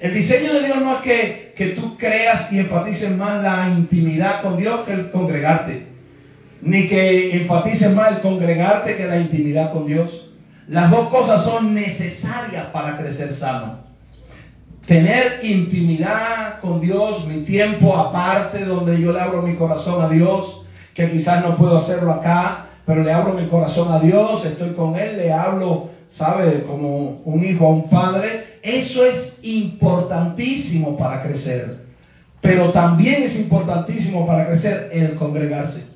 [0.00, 4.42] El diseño de Dios no es que, que tú creas y enfatices más la intimidad
[4.42, 5.86] con Dios que el congregarte.
[6.60, 10.30] Ni que enfatices más el congregarte que la intimidad con Dios.
[10.68, 13.85] Las dos cosas son necesarias para crecer sano
[14.86, 20.64] tener intimidad con Dios, mi tiempo aparte donde yo le abro mi corazón a Dios,
[20.94, 24.96] que quizás no puedo hacerlo acá, pero le abro mi corazón a Dios, estoy con
[24.96, 26.62] Él, le hablo, ¿sabe?
[26.62, 28.58] Como un hijo a un padre.
[28.62, 31.84] Eso es importantísimo para crecer,
[32.40, 35.88] pero también es importantísimo para crecer el congregarse.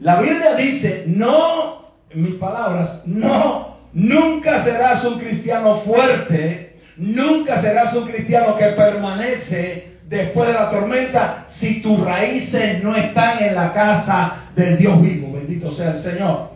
[0.00, 6.65] La Biblia dice, no, en mis palabras, no, nunca serás un cristiano fuerte
[6.96, 13.42] Nunca serás un cristiano que permanece después de la tormenta si tus raíces no están
[13.42, 15.32] en la casa del Dios vivo.
[15.32, 16.50] Bendito sea el Señor.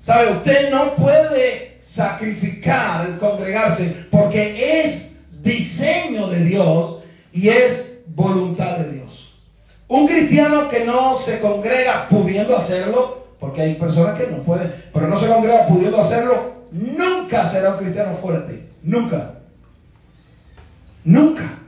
[0.00, 0.32] ¿Sabe?
[0.32, 7.02] Usted no puede sacrificar el congregarse porque es diseño de Dios
[7.32, 9.34] y es voluntad de Dios.
[9.88, 15.08] Un cristiano que no se congrega pudiendo hacerlo, porque hay personas que no pueden, pero
[15.08, 18.68] no se congrega pudiendo hacerlo, nunca será un cristiano fuerte.
[18.82, 19.39] Nunca.
[21.04, 21.58] Nunca.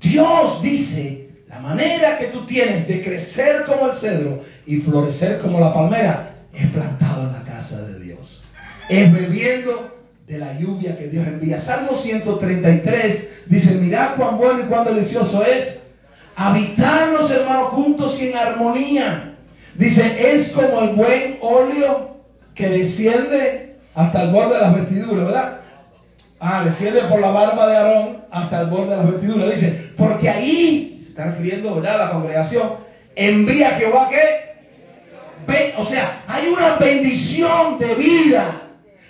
[0.00, 5.60] Dios dice, la manera que tú tienes de crecer como el cedro y florecer como
[5.60, 8.44] la palmera es plantado en la casa de Dios.
[8.88, 9.94] Es bebiendo
[10.26, 11.60] de la lluvia que Dios envía.
[11.60, 15.86] Salmo 133 dice, mirad cuán bueno y cuán delicioso es
[16.36, 19.36] habitar los hermanos juntos y en armonía.
[19.76, 22.16] Dice, es como el buen óleo
[22.54, 25.60] que desciende hasta el borde de las vestiduras, ¿verdad?
[26.40, 29.50] Ah, desciende por la barba de Aarón hasta el borde de las vestiduras.
[29.50, 31.94] Dice, porque ahí, se está refiriendo, ¿verdad?
[31.94, 32.74] A la congregación,
[33.14, 34.54] envía Jehová qué?
[35.76, 38.62] o sea, hay una bendición de vida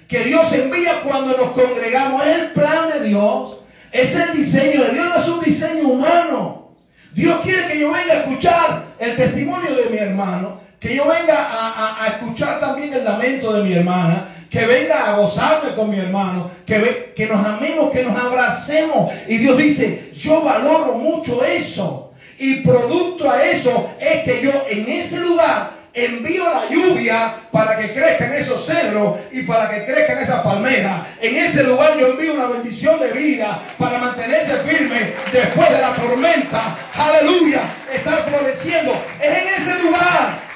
[0.08, 2.26] que Dios envía cuando nos congregamos.
[2.26, 3.58] Es el plan de Dios,
[3.92, 6.70] es el diseño de Dios, no es un diseño humano.
[7.14, 12.02] Dios quiere que yo venga a escuchar el testimonio de mi hermano, que yo venga
[12.02, 16.48] a, escuchar también el lamento de mi hermana, que venga a gozarme con mi hermano,
[16.64, 19.12] que, que nos amemos, que nos abracemos.
[19.26, 22.12] Y Dios dice, yo valoro mucho eso.
[22.38, 27.94] Y producto a eso es que yo en ese lugar envío la lluvia para que
[27.94, 31.02] crezcan esos cedros y para que crezcan esas palmeras.
[31.20, 35.96] En ese lugar yo envío una bendición de vida para mantenerse firme después de la
[35.96, 36.76] tormenta.
[36.94, 37.62] Aleluya,
[37.92, 38.92] estar floreciendo.
[39.20, 40.53] Es en ese lugar.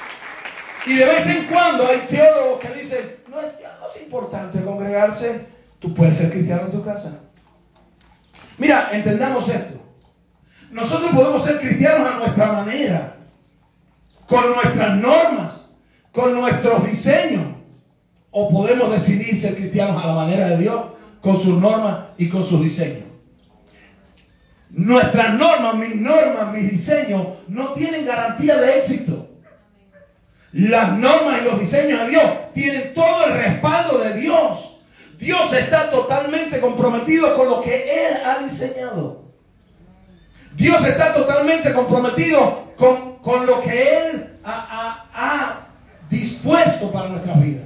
[0.89, 5.45] Y de vez en cuando hay teólogos que dicen, no es, importante congregarse,
[5.77, 7.19] tú puedes ser cristiano en tu casa.
[8.57, 9.79] Mira, entendamos esto.
[10.71, 13.17] Nosotros podemos ser cristianos a nuestra manera
[14.25, 15.69] con nuestras normas,
[16.11, 17.45] con nuestros diseños.
[18.31, 20.85] O podemos decidir ser cristianos a la manera de Dios,
[21.21, 23.03] con sus normas y con sus diseños.
[24.71, 29.28] Nuestras normas, mis normas, mis diseños, no tienen garantía de éxito.
[30.51, 34.77] Las normas y los diseños de Dios tienen todo el respaldo de Dios.
[35.19, 39.23] Dios está totalmente comprometido con lo que Él ha diseñado.
[40.55, 45.65] Dios está totalmente comprometido con, con lo que Él ha, ha,
[46.09, 47.65] dispuesto para nuestras vidas.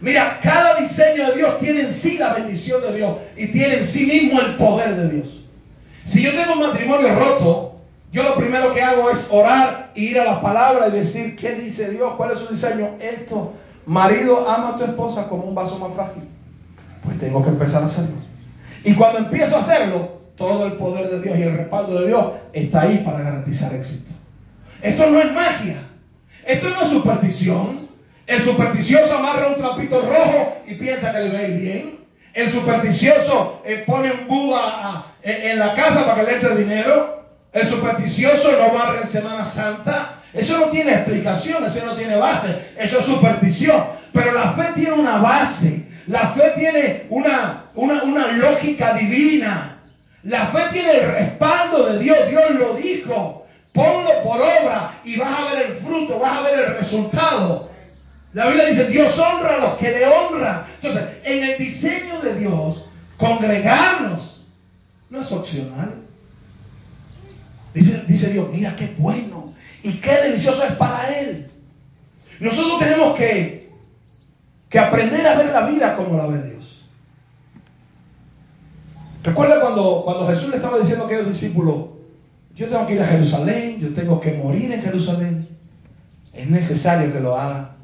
[0.00, 3.86] Mira, cada diseño de Dios tiene en sí la bendición de Dios y tiene en
[3.86, 5.44] sí mismo el poder de Dios.
[6.04, 7.76] Si yo tengo un matrimonio roto,
[8.10, 11.90] yo lo primero que hago es orar, ir a la palabra y decir, ¿qué dice
[11.90, 12.14] Dios?
[12.16, 12.90] ¿Cuál es su diseño?
[13.00, 13.52] Esto,
[13.86, 16.24] marido, ama a tu esposa como un vaso más frágil.
[17.04, 18.16] Pues tengo que empezar a hacerlo.
[18.84, 22.26] Y cuando empiezo a hacerlo, todo el poder de Dios y el respaldo de Dios
[22.52, 24.10] está ahí para garantizar éxito.
[24.80, 25.88] Esto no es magia.
[26.44, 27.88] Esto no es superstición.
[28.26, 31.98] El supersticioso amarra un trapito rojo y piensa que le va bien.
[32.34, 37.21] El supersticioso eh, pone un ah, en la casa para que le entre dinero.
[37.52, 40.16] El supersticioso no barre en Semana Santa.
[40.32, 42.72] Eso no tiene explicación, eso no tiene base.
[42.78, 43.84] Eso es superstición.
[44.12, 45.86] Pero la fe tiene una base.
[46.06, 49.76] La fe tiene una, una, una lógica divina.
[50.22, 52.18] La fe tiene el respaldo de Dios.
[52.30, 53.46] Dios lo dijo.
[53.72, 57.70] Ponlo por obra y vas a ver el fruto, vas a ver el resultado.
[58.34, 60.64] La Biblia dice, Dios honra a los que le honran.
[60.80, 62.86] Entonces, en el diseño de Dios,
[63.16, 64.44] congregarnos
[65.08, 65.94] no es opcional.
[68.12, 71.48] Dice, Dios, mira qué bueno y qué delicioso es para Él.
[72.40, 73.70] Nosotros tenemos que,
[74.68, 76.84] que aprender a ver la vida como la ve Dios.
[79.22, 81.86] Recuerda cuando, cuando Jesús le estaba diciendo a aquellos discípulos,
[82.54, 85.48] yo tengo que ir a Jerusalén, yo tengo que morir en Jerusalén.
[86.34, 87.76] Es necesario que lo haga.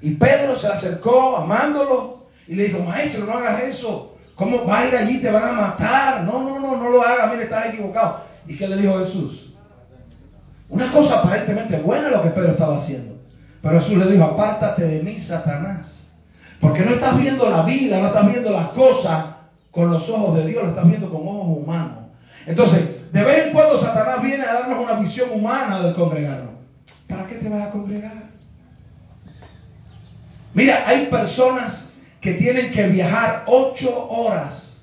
[0.00, 4.16] Y Pedro se acercó amándolo y le dijo, maestro, no hagas eso.
[4.34, 5.20] ¿Cómo va a ir allí?
[5.20, 6.24] Te van a matar.
[6.24, 7.30] No, no, no, no lo hagas.
[7.30, 8.24] Mire, estás equivocado.
[8.48, 9.43] ¿Y qué le dijo Jesús?
[10.68, 13.16] Una cosa aparentemente buena lo que Pedro estaba haciendo.
[13.62, 16.08] Pero Jesús le dijo, apártate de mí, Satanás.
[16.60, 19.26] Porque no estás viendo la vida, no estás viendo las cosas
[19.70, 21.98] con los ojos de Dios, lo estás viendo con ojos humanos.
[22.46, 26.54] Entonces, de vez en cuando Satanás viene a darnos una visión humana del congregarnos.
[27.08, 28.24] ¿Para qué te vas a congregar?
[30.52, 34.82] Mira, hay personas que tienen que viajar ocho horas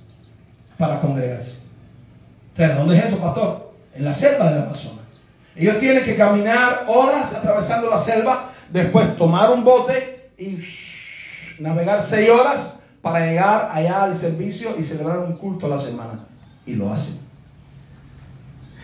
[0.78, 1.62] para congregarse.
[2.56, 3.72] ¿dónde es eso, pastor?
[3.96, 5.01] En la selva del Amazonas.
[5.56, 10.64] Ellos tienen que caminar horas atravesando la selva, después tomar un bote y
[11.60, 16.26] navegar seis horas para llegar allá al servicio y celebrar un culto a la semana.
[16.66, 17.20] Y lo hacen.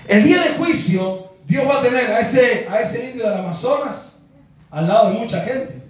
[0.07, 4.19] El día de juicio, Dios va a tener a ese, a ese indio del Amazonas
[4.71, 5.81] al lado de mucha gente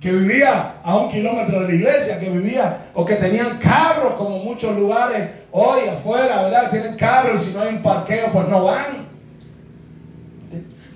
[0.00, 4.38] que vivía a un kilómetro de la iglesia, que vivía o que tenían carros como
[4.38, 6.70] muchos lugares hoy afuera, ¿verdad?
[6.70, 9.07] Tienen carros y si no hay un parqueo, pues no van.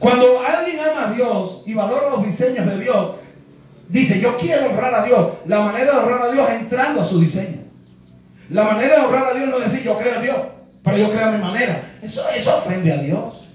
[0.02, 3.12] Cuando alguien ama a Dios y valora los diseños de Dios,
[3.88, 5.28] dice, yo quiero honrar a Dios.
[5.46, 7.58] La manera de honrar a Dios es entrando a su diseño.
[8.50, 10.36] La manera de honrar a Dios no es decir, yo creo a Dios,
[10.82, 11.84] pero yo creo a mi manera.
[12.02, 13.46] Eso, eso ofende a Dios.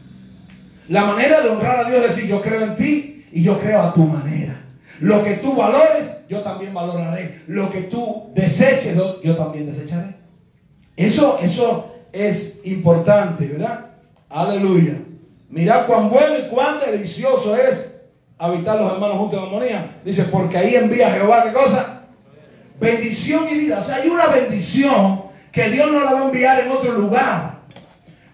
[0.87, 3.81] La manera de honrar a Dios es decir, yo creo en ti y yo creo
[3.81, 4.55] a tu manera.
[5.01, 7.41] Lo que tú valores, yo también valoraré.
[7.47, 10.15] Lo que tú deseches, yo también desecharé.
[10.95, 13.87] Eso, eso es importante, ¿verdad?
[14.29, 14.93] Aleluya.
[15.49, 18.01] Mira cuán bueno y cuán delicioso es
[18.37, 19.91] habitar los hermanos juntos en armonía.
[20.03, 22.01] Dice, porque ahí envía Jehová, ¿qué cosa?
[22.79, 23.79] Bendición y vida.
[23.79, 27.57] O sea, hay una bendición que Dios no la va a enviar en otro lugar.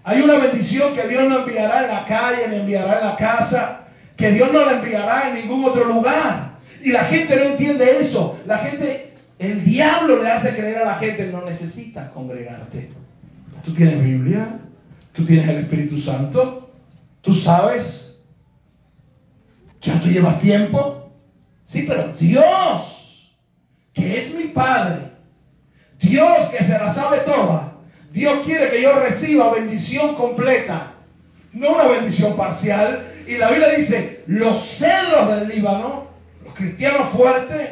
[0.03, 3.85] Hay una bendición que Dios no enviará en la calle, ni enviará en la casa,
[4.17, 6.53] que Dios no la enviará en ningún otro lugar.
[6.83, 8.37] Y la gente no entiende eso.
[8.45, 12.89] La gente, el diablo le hace creer a la gente, no necesitas congregarte.
[13.63, 14.45] Tú tienes Biblia,
[15.13, 16.62] tú tienes el Espíritu Santo,
[17.23, 18.19] tú sabes,
[19.81, 21.11] ya tú llevas tiempo.
[21.65, 23.35] Sí, pero Dios,
[23.93, 25.09] que es mi Padre,
[25.99, 27.77] Dios que se la sabe toda,
[28.11, 30.91] Dios quiere que yo reciba bendición completa,
[31.53, 33.07] no una bendición parcial.
[33.25, 36.07] Y la Biblia dice, los cedros del Líbano,
[36.43, 37.69] los cristianos fuertes,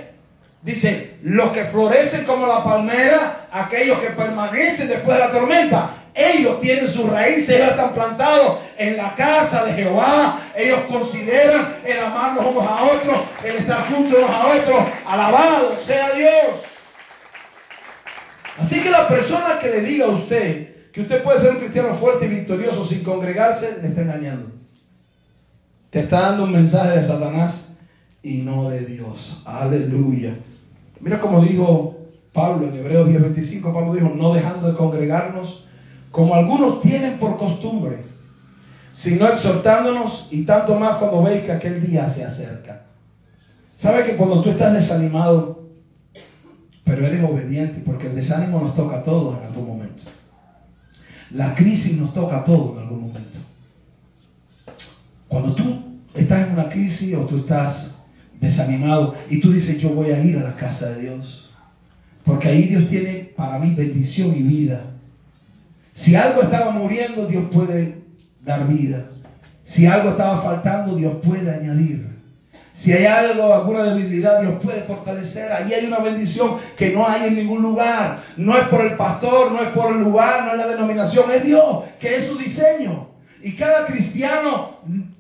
[0.61, 6.59] dice, los que florecen como la palmera, aquellos que permanecen después de la tormenta, ellos
[6.61, 10.41] tienen sus raíces, ellos están plantados en la casa de Jehová.
[10.55, 14.79] Ellos consideran el amarnos unos a otros, el estar juntos unos a otros.
[15.07, 16.61] Alabado sea Dios.
[18.59, 21.95] Así que la persona que le diga a usted que usted puede ser un cristiano
[21.95, 24.51] fuerte y victorioso sin congregarse, le está engañando.
[25.89, 27.77] Te está dando un mensaje de Satanás
[28.21, 29.41] y no de Dios.
[29.45, 30.37] Aleluya.
[30.99, 31.97] Mira como dijo
[32.33, 35.67] Pablo en Hebreos 10:25, Pablo dijo, no dejando de congregarnos
[36.11, 38.03] como algunos tienen por costumbre,
[38.93, 42.83] sino exhortándonos y tanto más cuando veis que aquel día se acerca.
[43.77, 45.61] ¿Sabe que cuando tú estás desanimado,
[46.83, 50.03] pero eres obediente, porque el desánimo nos toca a todos en algún momento.
[51.31, 53.39] La crisis nos toca a todos en algún momento.
[55.29, 55.63] Cuando tú
[56.13, 57.95] estás en una crisis o tú estás
[58.41, 61.49] desanimado y tú dices, yo voy a ir a la casa de Dios,
[62.25, 64.90] porque ahí Dios tiene para mí bendición y vida.
[66.01, 67.95] Si algo estaba muriendo, Dios puede
[68.43, 69.05] dar vida.
[69.63, 72.09] Si algo estaba faltando, Dios puede añadir.
[72.73, 75.51] Si hay algo, alguna debilidad, Dios puede fortalecer.
[75.51, 78.23] Ahí hay una bendición que no hay en ningún lugar.
[78.35, 81.43] No es por el pastor, no es por el lugar, no es la denominación, es
[81.43, 83.09] Dios, que es su diseño.
[83.43, 84.79] Y cada cristiano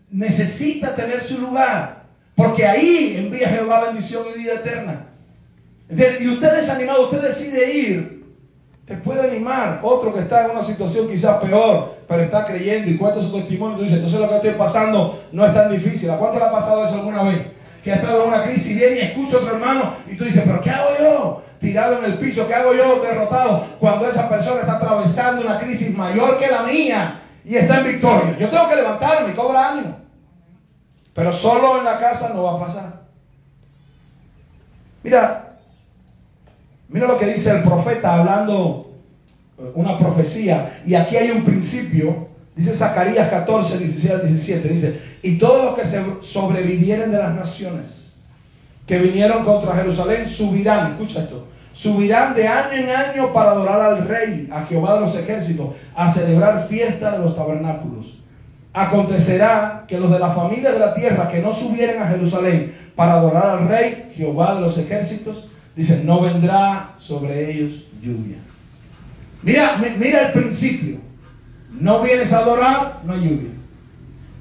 [0.09, 5.05] necesita tener su lugar, porque ahí envía Jehová bendición y vida eterna.
[5.91, 8.20] Y usted desanimado, usted decide ir
[8.91, 9.79] te puede animar.
[9.83, 13.77] Otro que está en una situación quizás peor, pero está creyendo y cuenta su testimonio
[13.79, 16.09] y dice, entonces lo que estoy pasando no es tan difícil.
[16.11, 17.39] ¿A cuánto le ha pasado eso alguna vez?
[17.85, 20.43] Que ha estado en una crisis viene y escucha a otro hermano y tú dices,
[20.45, 21.41] pero ¿qué hago yo?
[21.61, 23.65] Tirado en el piso, ¿qué hago yo derrotado?
[23.79, 28.35] Cuando esa persona está atravesando una crisis mayor que la mía y está en victoria.
[28.39, 29.97] Yo tengo que levantarme y cobra ánimo.
[31.13, 33.01] Pero solo en la casa no va a pasar.
[35.03, 35.50] Mira,
[36.91, 38.91] Mira lo que dice el profeta hablando
[39.57, 40.81] eh, una profecía.
[40.85, 42.27] Y aquí hay un principio.
[42.55, 44.69] Dice Zacarías 14, 16 al 17.
[44.69, 48.11] Dice, y todos los que se sobrevivieren de las naciones
[48.85, 54.07] que vinieron contra Jerusalén subirán, escucha esto, subirán de año en año para adorar al
[54.07, 58.17] rey, a Jehová de los ejércitos, a celebrar fiesta de los tabernáculos.
[58.73, 63.13] Acontecerá que los de la familia de la tierra que no subieren a Jerusalén para
[63.13, 68.37] adorar al rey, Jehová de los ejércitos, Dice, no vendrá sobre ellos lluvia.
[69.41, 70.97] Mira, mira el principio.
[71.79, 73.51] No vienes a adorar, no hay lluvia.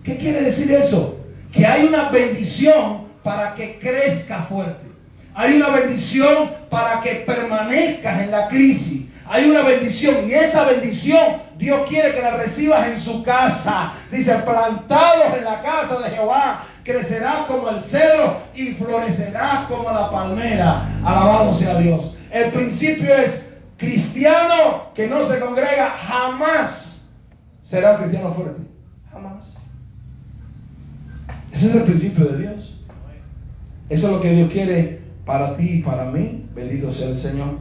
[0.03, 1.19] ¿Qué quiere decir eso?
[1.53, 4.89] Que hay una bendición para que crezca fuerte.
[5.35, 9.07] Hay una bendición para que permanezcas en la crisis.
[9.27, 13.93] Hay una bendición y esa bendición Dios quiere que la recibas en su casa.
[14.11, 20.11] Dice, plantados en la casa de Jehová, crecerás como el cedro y florecerás como la
[20.11, 20.89] palmera.
[21.05, 22.17] Alabado sea Dios.
[22.31, 26.91] El principio es cristiano que no se congrega jamás
[27.63, 28.63] será cristiano fuerte.
[29.13, 29.57] Jamás.
[31.53, 32.77] Ese es el principio de Dios.
[33.89, 36.49] Eso es lo que Dios quiere para ti y para mí.
[36.55, 37.59] Bendito sea el Señor.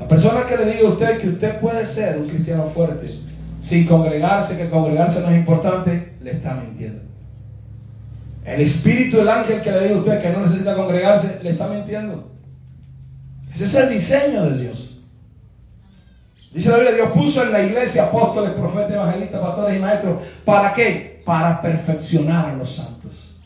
[0.00, 3.20] La persona que le diga a usted que usted puede ser un cristiano fuerte
[3.60, 7.01] sin congregarse, que congregarse no es importante, le está mintiendo.
[8.44, 11.68] El espíritu del ángel que le diga a usted que no necesita congregarse, le está
[11.68, 12.32] mintiendo.
[13.54, 15.00] Ese es el diseño de Dios.
[16.52, 20.22] Dice la Biblia, Dios puso en la iglesia apóstoles, profetas, evangelistas, pastores y maestros.
[20.44, 21.22] ¿Para qué?
[21.24, 23.36] Para perfeccionar a los santos.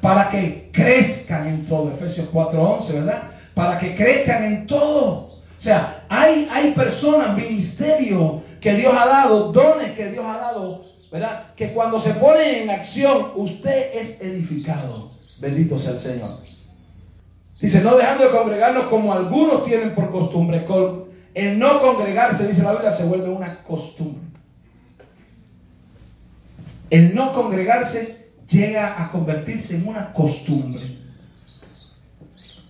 [0.00, 1.92] Para que crezcan en todo.
[1.92, 3.22] Efesios 4:11, ¿verdad?
[3.54, 5.18] Para que crezcan en todo.
[5.18, 10.87] O sea, hay, hay personas, ministerio que Dios ha dado, dones que Dios ha dado
[11.10, 11.50] ¿verdad?
[11.56, 15.10] Que cuando se pone en acción, usted es edificado.
[15.40, 16.30] Bendito sea el Señor.
[17.60, 20.64] Dice, no dejando de congregarnos como algunos tienen por costumbre.
[21.34, 24.22] El no congregarse, dice la Biblia, se vuelve una costumbre.
[26.90, 30.98] El no congregarse llega a convertirse en una costumbre.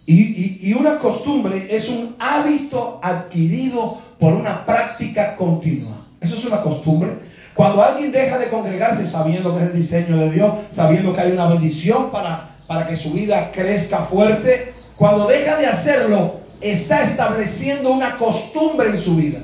[0.07, 5.99] Y, y, una costumbre es un hábito adquirido por una práctica continua.
[6.23, 7.19] Eso es una costumbre.
[7.59, 11.33] Cuando alguien deja de congregarse sabiendo que es el diseño de Dios, sabiendo que hay
[11.33, 17.91] una bendición para, para que su vida crezca fuerte, cuando deja de hacerlo, está estableciendo
[17.91, 19.41] una costumbre en su vida.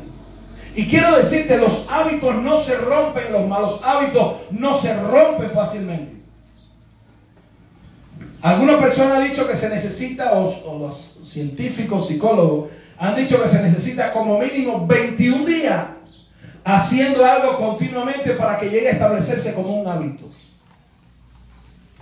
[0.77, 6.15] Y quiero decirte, los hábitos no se rompen, los malos hábitos no se rompen fácilmente.
[8.43, 13.61] Alguna persona ha dicho que se necesita, o, los científicos, psicólogos, han dicho que se
[13.61, 15.87] necesita como mínimo 21 días
[16.65, 20.31] haciendo algo continuamente para que llegue a establecerse como un hábito.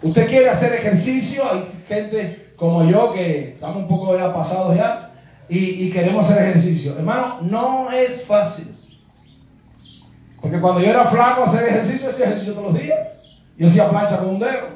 [0.01, 5.11] Usted quiere hacer ejercicio, hay gente como yo que estamos un poco ya pasados ya
[5.49, 6.97] y, queremos hacer ejercicio.
[6.97, 8.75] Hermano, no es fácil.
[10.41, 12.99] Porque cuando yo era flaco hacer ejercicio, hacía ejercicio todos los días.
[13.59, 14.69] Yo hacía plancha con un dedo.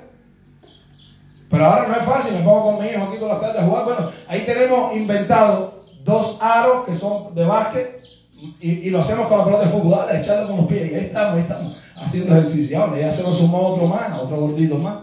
[1.48, 3.66] Pero ahora no es fácil, me pongo con mi hijo aquí todas las tardes a
[3.66, 3.84] jugar.
[3.84, 8.15] Bueno, ahí tenemos inventado dos aros que son de básquet
[8.60, 10.92] y, lo hacemos con la pelota de fútbol, dale, echando con los pies.
[10.92, 12.82] Y ahí estamos, ahí estamos, haciendo ejercicio.
[12.82, 14.98] Ahora ya se nos sumó otro más, otro gordito más.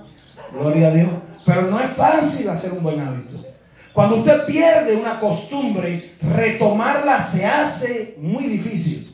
[0.52, 1.10] Gloria a Dios.
[1.46, 3.46] Pero no es fácil hacer un buen hábito.
[3.94, 9.10] Cuando usted pierde una costumbre, retomarla se hace muy difícil.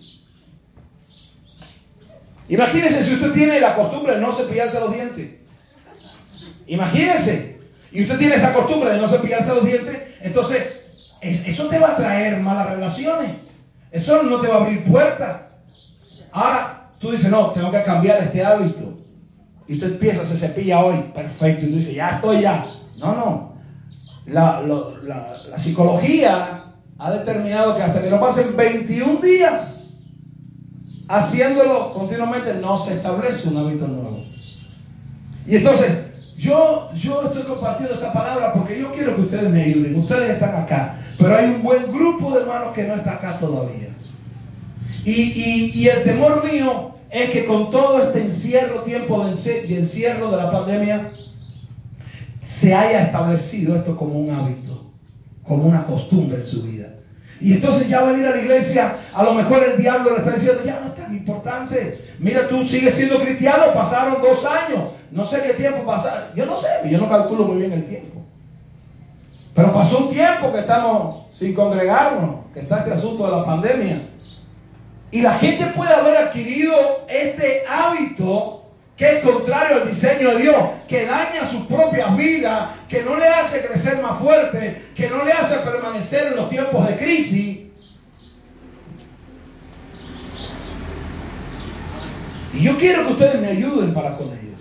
[2.47, 5.35] Imagínese si usted tiene la costumbre de no cepillarse los dientes.
[6.67, 7.59] Imagínese.
[7.91, 10.73] Y usted tiene esa costumbre de no cepillarse los dientes, entonces
[11.21, 13.48] eso te va a traer malas relaciones.
[13.91, 15.41] Eso no te va a abrir puertas.
[16.31, 18.97] Ahora tú dices, no, tengo que cambiar este hábito.
[19.67, 21.65] Y tú empiezas, se cepilla hoy, perfecto.
[21.65, 22.65] Y tú dices, ya estoy ya.
[22.99, 23.53] No, no.
[24.25, 26.63] La, la psicología
[26.97, 29.79] ha determinado que hasta que no pasen 21 días
[31.09, 34.23] haciéndolo continuamente, no se establece un hábito nuevo.
[35.45, 36.08] Y entonces,
[36.39, 39.97] yo, yo estoy compartiendo esta palabra porque yo quiero que ustedes me ayuden.
[39.97, 40.97] Ustedes están acá.
[41.17, 43.89] Pero hay un buen grupo de hermanos que no está acá todavía.
[45.03, 50.51] Y, el temor mío es que con todo este encierro, tiempo de encierro de la
[50.51, 51.09] pandemia,
[52.45, 54.91] se haya establecido esto como un hábito,
[55.43, 56.98] como una costumbre en su vida.
[57.41, 60.61] Y entonces ya venir a la iglesia, a lo mejor el diablo le está diciendo,
[60.65, 62.01] ya no es tan importante.
[62.19, 66.57] Mira, tú sigues siendo cristiano, pasaron dos años, no sé qué tiempo pasaron, yo no
[66.57, 68.21] sé, yo no calculo muy bien el tiempo.
[69.53, 74.01] Pero pasó un tiempo que estamos sin congregarnos, que está este asunto de la pandemia.
[75.11, 76.73] Y la gente puede haber adquirido
[77.07, 78.58] este hábito
[78.99, 80.57] que es contrario al diseño de Dios,
[80.89, 85.31] que daña su propia vida, que no le hace crecer más fuerte, que no le
[85.31, 87.59] hace permanecer en los tiempos de crisis.
[92.53, 94.59] Y yo quiero que ustedes me ayuden para con ellos.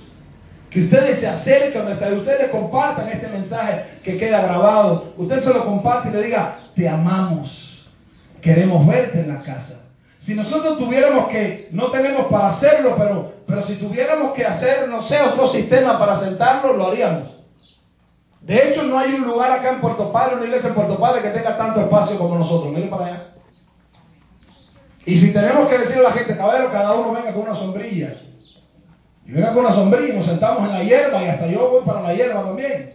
[0.70, 5.14] Que ustedes se acerquen donde ustedes compartan este mensaje que queda grabado.
[5.16, 7.88] Usted se lo comparte y le diga, te amamos.
[8.40, 9.82] Queremos verte en la casa.
[10.20, 15.00] Si nosotros tuviéramos que, no tenemos para hacerlo, pero, pero si tuviéramos que hacer, no
[15.00, 17.30] sé, otro sistema para sentarlo, lo haríamos.
[18.42, 21.22] De hecho, no hay un lugar acá en Puerto Padre, una iglesia en Puerto Padre
[21.22, 22.70] que tenga tanto espacio como nosotros.
[22.72, 23.26] Miren para allá.
[25.06, 28.20] Y si tenemos que decirle a la gente, caballero, cada uno venga con una sombrilla.
[29.24, 32.02] Y venga con una sombrilla nos sentamos en la hierba y hasta yo voy para
[32.02, 32.92] la hierba también.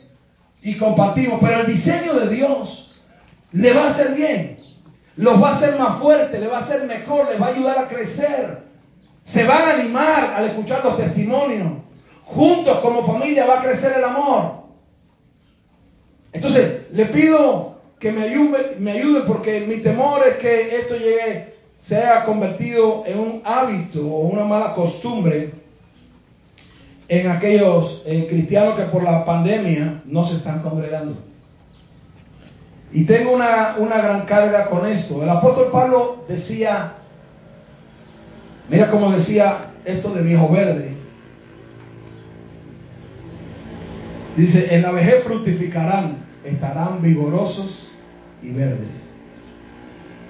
[0.62, 1.40] Y compartimos.
[1.42, 3.04] Pero el diseño de Dios
[3.52, 4.58] le va a hacer bien.
[5.16, 7.80] Los va a hacer más fuertes, le va a hacer mejor, les va a ayudar
[7.80, 8.63] a crecer.
[9.24, 11.72] Se van a animar al escuchar los testimonios.
[12.26, 14.64] Juntos como familia va a crecer el amor.
[16.32, 21.54] Entonces, le pido que me ayuden, me ayuden porque mi temor es que esto llegue,
[21.80, 25.52] sea convertido en un hábito o una mala costumbre
[27.08, 31.16] en aquellos eh, cristianos que por la pandemia no se están congregando.
[32.92, 35.24] Y tengo una, una gran carga con esto.
[35.24, 36.94] El apóstol Pablo decía,
[38.70, 40.94] mira cómo decía esto de viejo verde.
[44.36, 47.90] Dice, en la vejez fructificarán, estarán vigorosos
[48.42, 48.90] y verdes.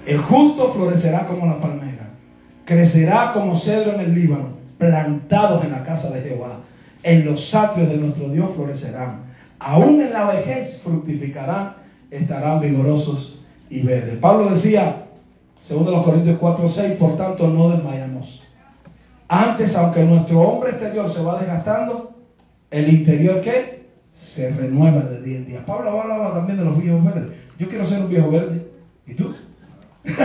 [0.06, 2.10] El justo florecerá como la palmera,
[2.66, 6.60] crecerá como cedro en el Líbano plantados en la casa de Jehová.
[7.02, 9.22] En los atrios de nuestro Dios florecerán.
[9.58, 11.74] Aún en la vejez fructificarán,
[12.10, 14.18] estarán vigorosos y verdes.
[14.18, 15.03] Pablo decía,
[15.64, 18.42] según los Corintios 4, 6, por tanto no desmayamos.
[19.28, 22.12] Antes, aunque nuestro hombre exterior se va desgastando,
[22.70, 23.88] el interior ¿qué?
[24.12, 25.66] Se renueva de día en día.
[25.66, 27.38] Pablo hablaba también de los viejos verdes.
[27.58, 28.70] Yo quiero ser un viejo verde.
[29.06, 29.34] ¿Y tú?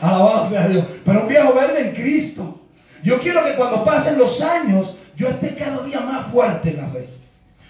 [0.00, 0.86] Alabado sea Dios.
[1.04, 2.58] Pero un viejo verde en Cristo.
[3.04, 6.86] Yo quiero que cuando pasen los años, yo esté cada día más fuerte en la
[6.86, 7.06] fe.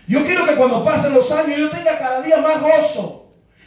[0.06, 3.21] Yo quiero que cuando pasen los años, yo tenga cada día más gozo.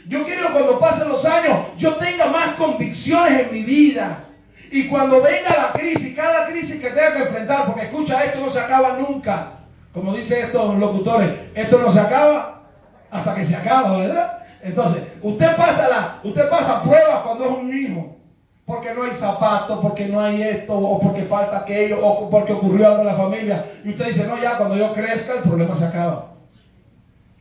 [0.08, 4.24] Yo quiero que cuando pasen los años, yo tenga más convicciones en mi vida.
[4.70, 8.50] Y cuando venga la crisis, cada crisis que tenga que enfrentar, porque escucha, esto no
[8.50, 9.52] se acaba nunca.
[9.92, 12.62] Como dicen estos locutores, esto no se acaba
[13.10, 14.38] hasta que se acaba, ¿verdad?
[14.62, 18.16] Entonces, usted pasa la, usted pasa pruebas cuando es un hijo,
[18.64, 22.88] porque no hay zapatos, porque no hay esto, o porque falta aquello, o porque ocurrió
[22.88, 23.64] algo en la familia.
[23.84, 26.35] Y usted dice, no, ya cuando yo crezca el problema se acaba.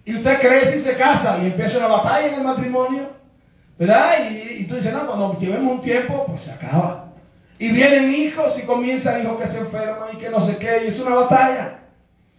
[0.05, 3.09] Y usted crece y se casa y empieza una batalla en el matrimonio,
[3.77, 4.29] ¿verdad?
[4.29, 7.11] Y, y tú dices, no, cuando llevemos un tiempo, pues se acaba.
[7.57, 10.87] Y vienen hijos y comienzan hijos que se enferman y que no sé qué, y
[10.89, 11.79] es una batalla.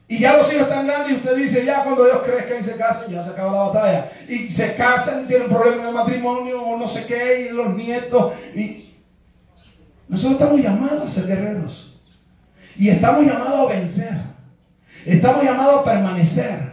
[0.09, 2.77] Y ya los hijos están grandes y usted dice, ya cuando ellos crezcan y se
[2.77, 4.13] casen, ya se acaba la batalla.
[4.29, 7.75] Y se casan y tienen problemas en el matrimonio o no sé qué, y los
[7.75, 8.35] nietos.
[8.55, 8.95] Y
[10.09, 11.99] nosotros estamos llamados a ser guerreros.
[12.77, 14.15] Y estamos llamados a vencer.
[15.05, 16.66] Estamos llamados a permanecer.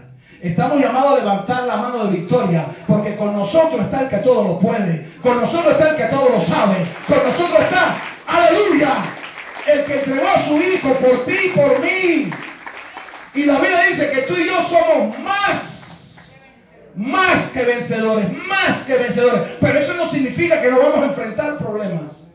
[0.44, 4.44] Estamos llamados a levantar la mano de victoria, porque con nosotros está el que todo
[4.44, 6.76] lo puede, con nosotros está el que todo lo sabe,
[7.08, 7.96] con nosotros está,
[8.28, 8.90] aleluya,
[9.66, 12.30] el que entregó a su Hijo por ti y por mí.
[13.36, 16.34] Y la Biblia dice que tú y yo somos más,
[16.94, 19.44] más que vencedores, más que vencedores.
[19.62, 22.28] Pero eso no significa que no vamos a enfrentar problemas.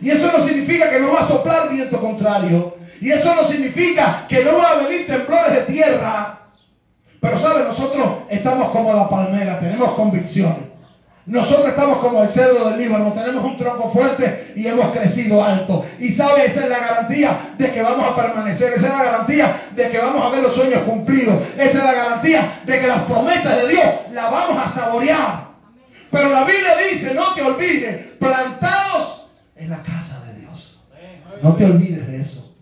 [0.00, 2.74] Y eso no significa que no va a soplar viento contrario.
[3.00, 6.41] Y eso no significa que no va a venir temblores de tierra.
[7.22, 10.72] Pero sabe, nosotros estamos como la palmera, tenemos convicciones.
[11.24, 15.86] Nosotros estamos como el cerdo del Líbano, tenemos un tronco fuerte y hemos crecido alto.
[16.00, 19.56] Y sabe, esa es la garantía de que vamos a permanecer, esa es la garantía
[19.70, 23.02] de que vamos a ver los sueños cumplidos, esa es la garantía de que las
[23.02, 25.44] promesas de Dios las vamos a saborear.
[26.10, 30.80] Pero la Biblia dice, no te olvides, plantados en la casa de Dios.
[31.40, 32.52] No te olvides de eso.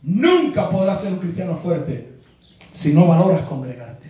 [0.00, 2.17] Nunca podrás ser un cristiano fuerte
[2.78, 4.08] si no valoras congregarte.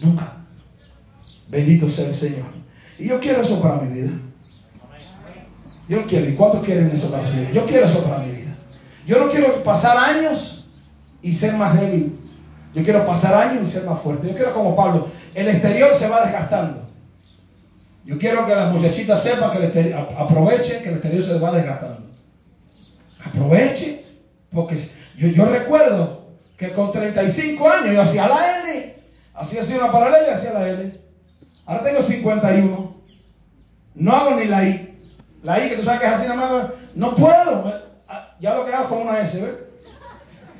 [0.00, 0.38] Nunca.
[1.48, 2.48] Bendito sea el Señor.
[2.98, 4.10] Y yo quiero eso para mi vida.
[5.88, 6.28] Yo quiero.
[6.28, 7.52] ¿Y cuántos quieren eso para su vida?
[7.52, 8.56] Yo quiero eso para mi vida.
[9.06, 10.68] Yo no quiero pasar años
[11.22, 12.18] y ser más débil.
[12.74, 14.26] Yo quiero pasar años y ser más fuerte.
[14.26, 15.06] Yo quiero como Pablo.
[15.32, 16.88] El exterior se va desgastando.
[18.04, 21.52] Yo quiero que las muchachitas sepan que el exterior, aprovechen que el exterior se va
[21.52, 22.02] desgastando.
[23.24, 24.00] Aprovechen.
[24.52, 24.76] Porque
[25.16, 26.21] yo, yo recuerdo
[26.56, 28.96] que con 35 años yo hacía la L.
[29.34, 31.00] Hacía así una paralela y hacía la L.
[31.66, 32.94] Ahora tengo 51.
[33.94, 34.98] No hago ni la I.
[35.42, 36.66] La I que tú sabes que es así nada más.
[36.94, 37.82] No puedo.
[38.40, 39.54] Ya lo que hago como una S, ¿ves?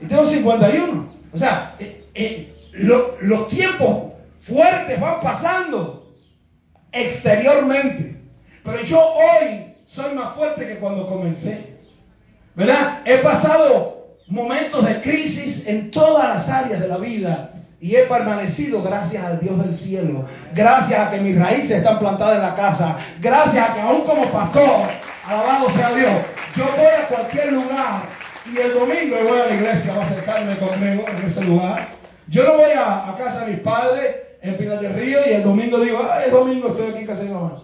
[0.01, 1.13] Y tengo 51.
[1.33, 6.15] O sea, eh, eh, los tiempos fuertes van pasando
[6.93, 8.21] exteriormente.
[8.65, 11.79] Pero yo hoy soy más fuerte que cuando comencé.
[12.55, 13.03] ¿Verdad?
[13.05, 13.92] He pasado
[14.29, 17.51] momentos de crisis en todas las áreas de la vida.
[17.81, 20.25] Y he permanecido gracias al Dios del cielo.
[20.55, 22.97] Gracias a que mis raíces están plantadas en la casa.
[23.21, 24.87] Gracias a que aún como pastor,
[25.27, 26.13] alabado sea Dios,
[26.57, 28.03] yo voy a cualquier lugar
[28.53, 31.89] y el domingo voy a la iglesia a acercarme conmigo en ese lugar.
[32.29, 35.81] Yo no voy a, casa de mis padres en Pinar del Río y el domingo
[35.81, 37.63] digo, ah, el domingo estoy aquí en casa de mi mamá.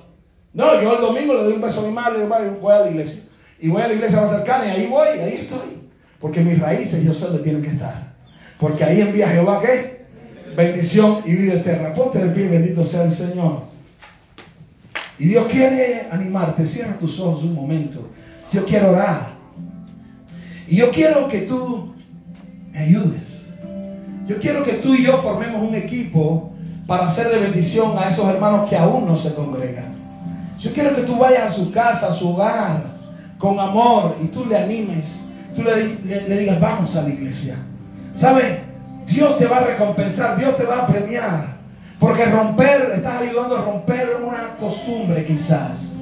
[0.53, 2.91] No, yo el domingo le doy un beso a mi madre y voy a la
[2.91, 3.25] iglesia.
[3.61, 5.78] Y voy a la iglesia más cercana y ahí voy, ahí estoy.
[6.21, 8.13] Porque mis raíces yo sé dónde tienen que estar.
[8.59, 9.99] Porque ahí envía Jehová qué?
[10.59, 11.95] bendición y vida eterna.
[11.95, 13.63] Ponte de pie, bendito sea el Señor.
[15.19, 16.67] Y Dios quiere animarte.
[16.67, 18.11] Cierra tus ojos un momento.
[18.53, 19.29] Yo quiero orar.
[20.67, 21.95] Y yo quiero que tú
[22.73, 23.47] me ayudes.
[24.27, 26.53] Yo quiero que tú y yo formemos un equipo
[26.87, 29.97] para hacer de bendición a esos hermanos que aún no se congregan.
[30.59, 32.83] Yo quiero que tú vayas a su casa, a su hogar,
[33.39, 35.25] con amor y tú le animes.
[35.55, 37.57] Tú le, digas, vamos a la iglesia.
[38.17, 38.59] ¿Sabes?
[39.07, 41.59] Dios te va a recompensar, Dios te va a premiar.
[41.99, 45.97] Porque romper, estás ayudando a romper una costumbre quizás.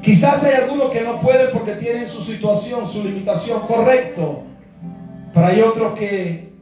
[0.00, 4.42] Quizás hay algunos que no pueden porque tienen su situación, su limitación, correcto.
[5.32, 6.52] Pero hay otros que,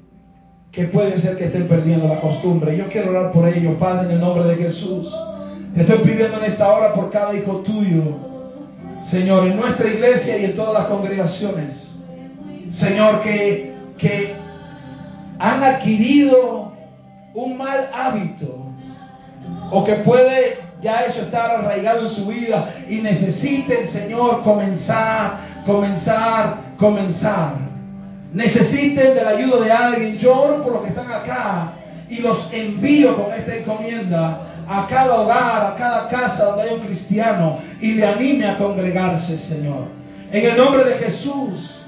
[0.70, 2.76] que pueden ser que estén perdiendo la costumbre.
[2.76, 5.12] Yo quiero orar por ellos, Padre, en el nombre de Jesús.
[5.74, 8.02] Te estoy pidiendo en esta hora por cada hijo tuyo,
[9.04, 11.81] Señor, en nuestra iglesia y en todas las congregaciones.
[12.72, 14.34] Señor, que, que
[15.38, 16.72] han adquirido
[17.34, 18.66] un mal hábito
[19.70, 26.60] o que puede ya eso estar arraigado en su vida y necesiten, Señor, comenzar, comenzar,
[26.78, 27.54] comenzar.
[28.32, 30.18] Necesiten de la ayuda de alguien.
[30.18, 31.72] Yo oro por los que están acá
[32.08, 36.80] y los envío con esta encomienda a cada hogar, a cada casa donde hay un
[36.80, 39.84] cristiano y le anime a congregarse, Señor.
[40.32, 41.81] En el nombre de Jesús.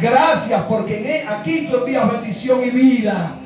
[0.00, 3.38] Gracias porque aquí tú envías bendición y vida.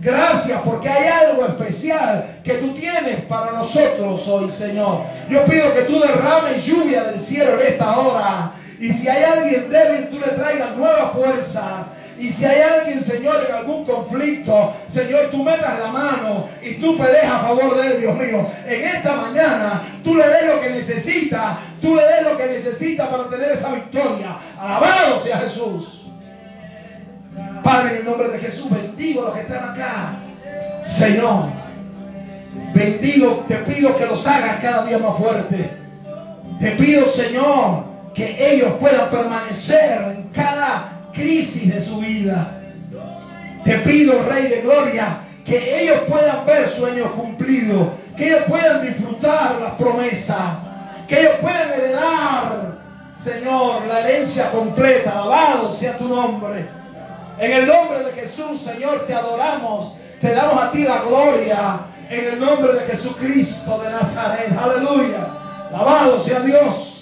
[0.00, 5.00] Gracias porque hay algo especial que tú tienes para nosotros hoy, Señor.
[5.30, 8.52] Yo pido que tú derrames lluvia del cielo en esta hora.
[8.78, 11.86] Y si hay alguien débil, tú le traigas nuevas fuerzas.
[12.18, 16.98] Y si hay alguien, Señor, en algún conflicto, Señor, tú metas la mano y tú
[16.98, 18.46] peleas a favor de él, Dios mío.
[18.66, 23.10] En esta mañana, tú le des lo que necesita, tú le des lo que necesita
[23.10, 24.36] para tener esa victoria.
[24.58, 25.93] Alabado sea Jesús.
[27.64, 30.16] Padre, en el nombre de Jesús, bendigo a los que están acá.
[30.86, 31.44] Señor,
[32.74, 35.70] bendigo, te pido que los hagas cada día más fuerte.
[36.60, 37.84] Te pido, Señor,
[38.14, 42.60] que ellos puedan permanecer en cada crisis de su vida.
[43.64, 49.56] Te pido, Rey de Gloria, que ellos puedan ver sueños cumplidos, que ellos puedan disfrutar
[49.58, 50.58] las promesas,
[51.08, 52.74] que ellos puedan heredar,
[53.22, 55.12] Señor, la herencia completa.
[55.12, 56.83] Alabado sea tu nombre.
[57.38, 61.80] En el nombre de Jesús, Señor, te adoramos, te damos a ti la gloria.
[62.08, 64.52] En el nombre de Jesucristo de Nazaret.
[64.56, 65.26] Aleluya.
[65.68, 66.93] Alabado sea Dios.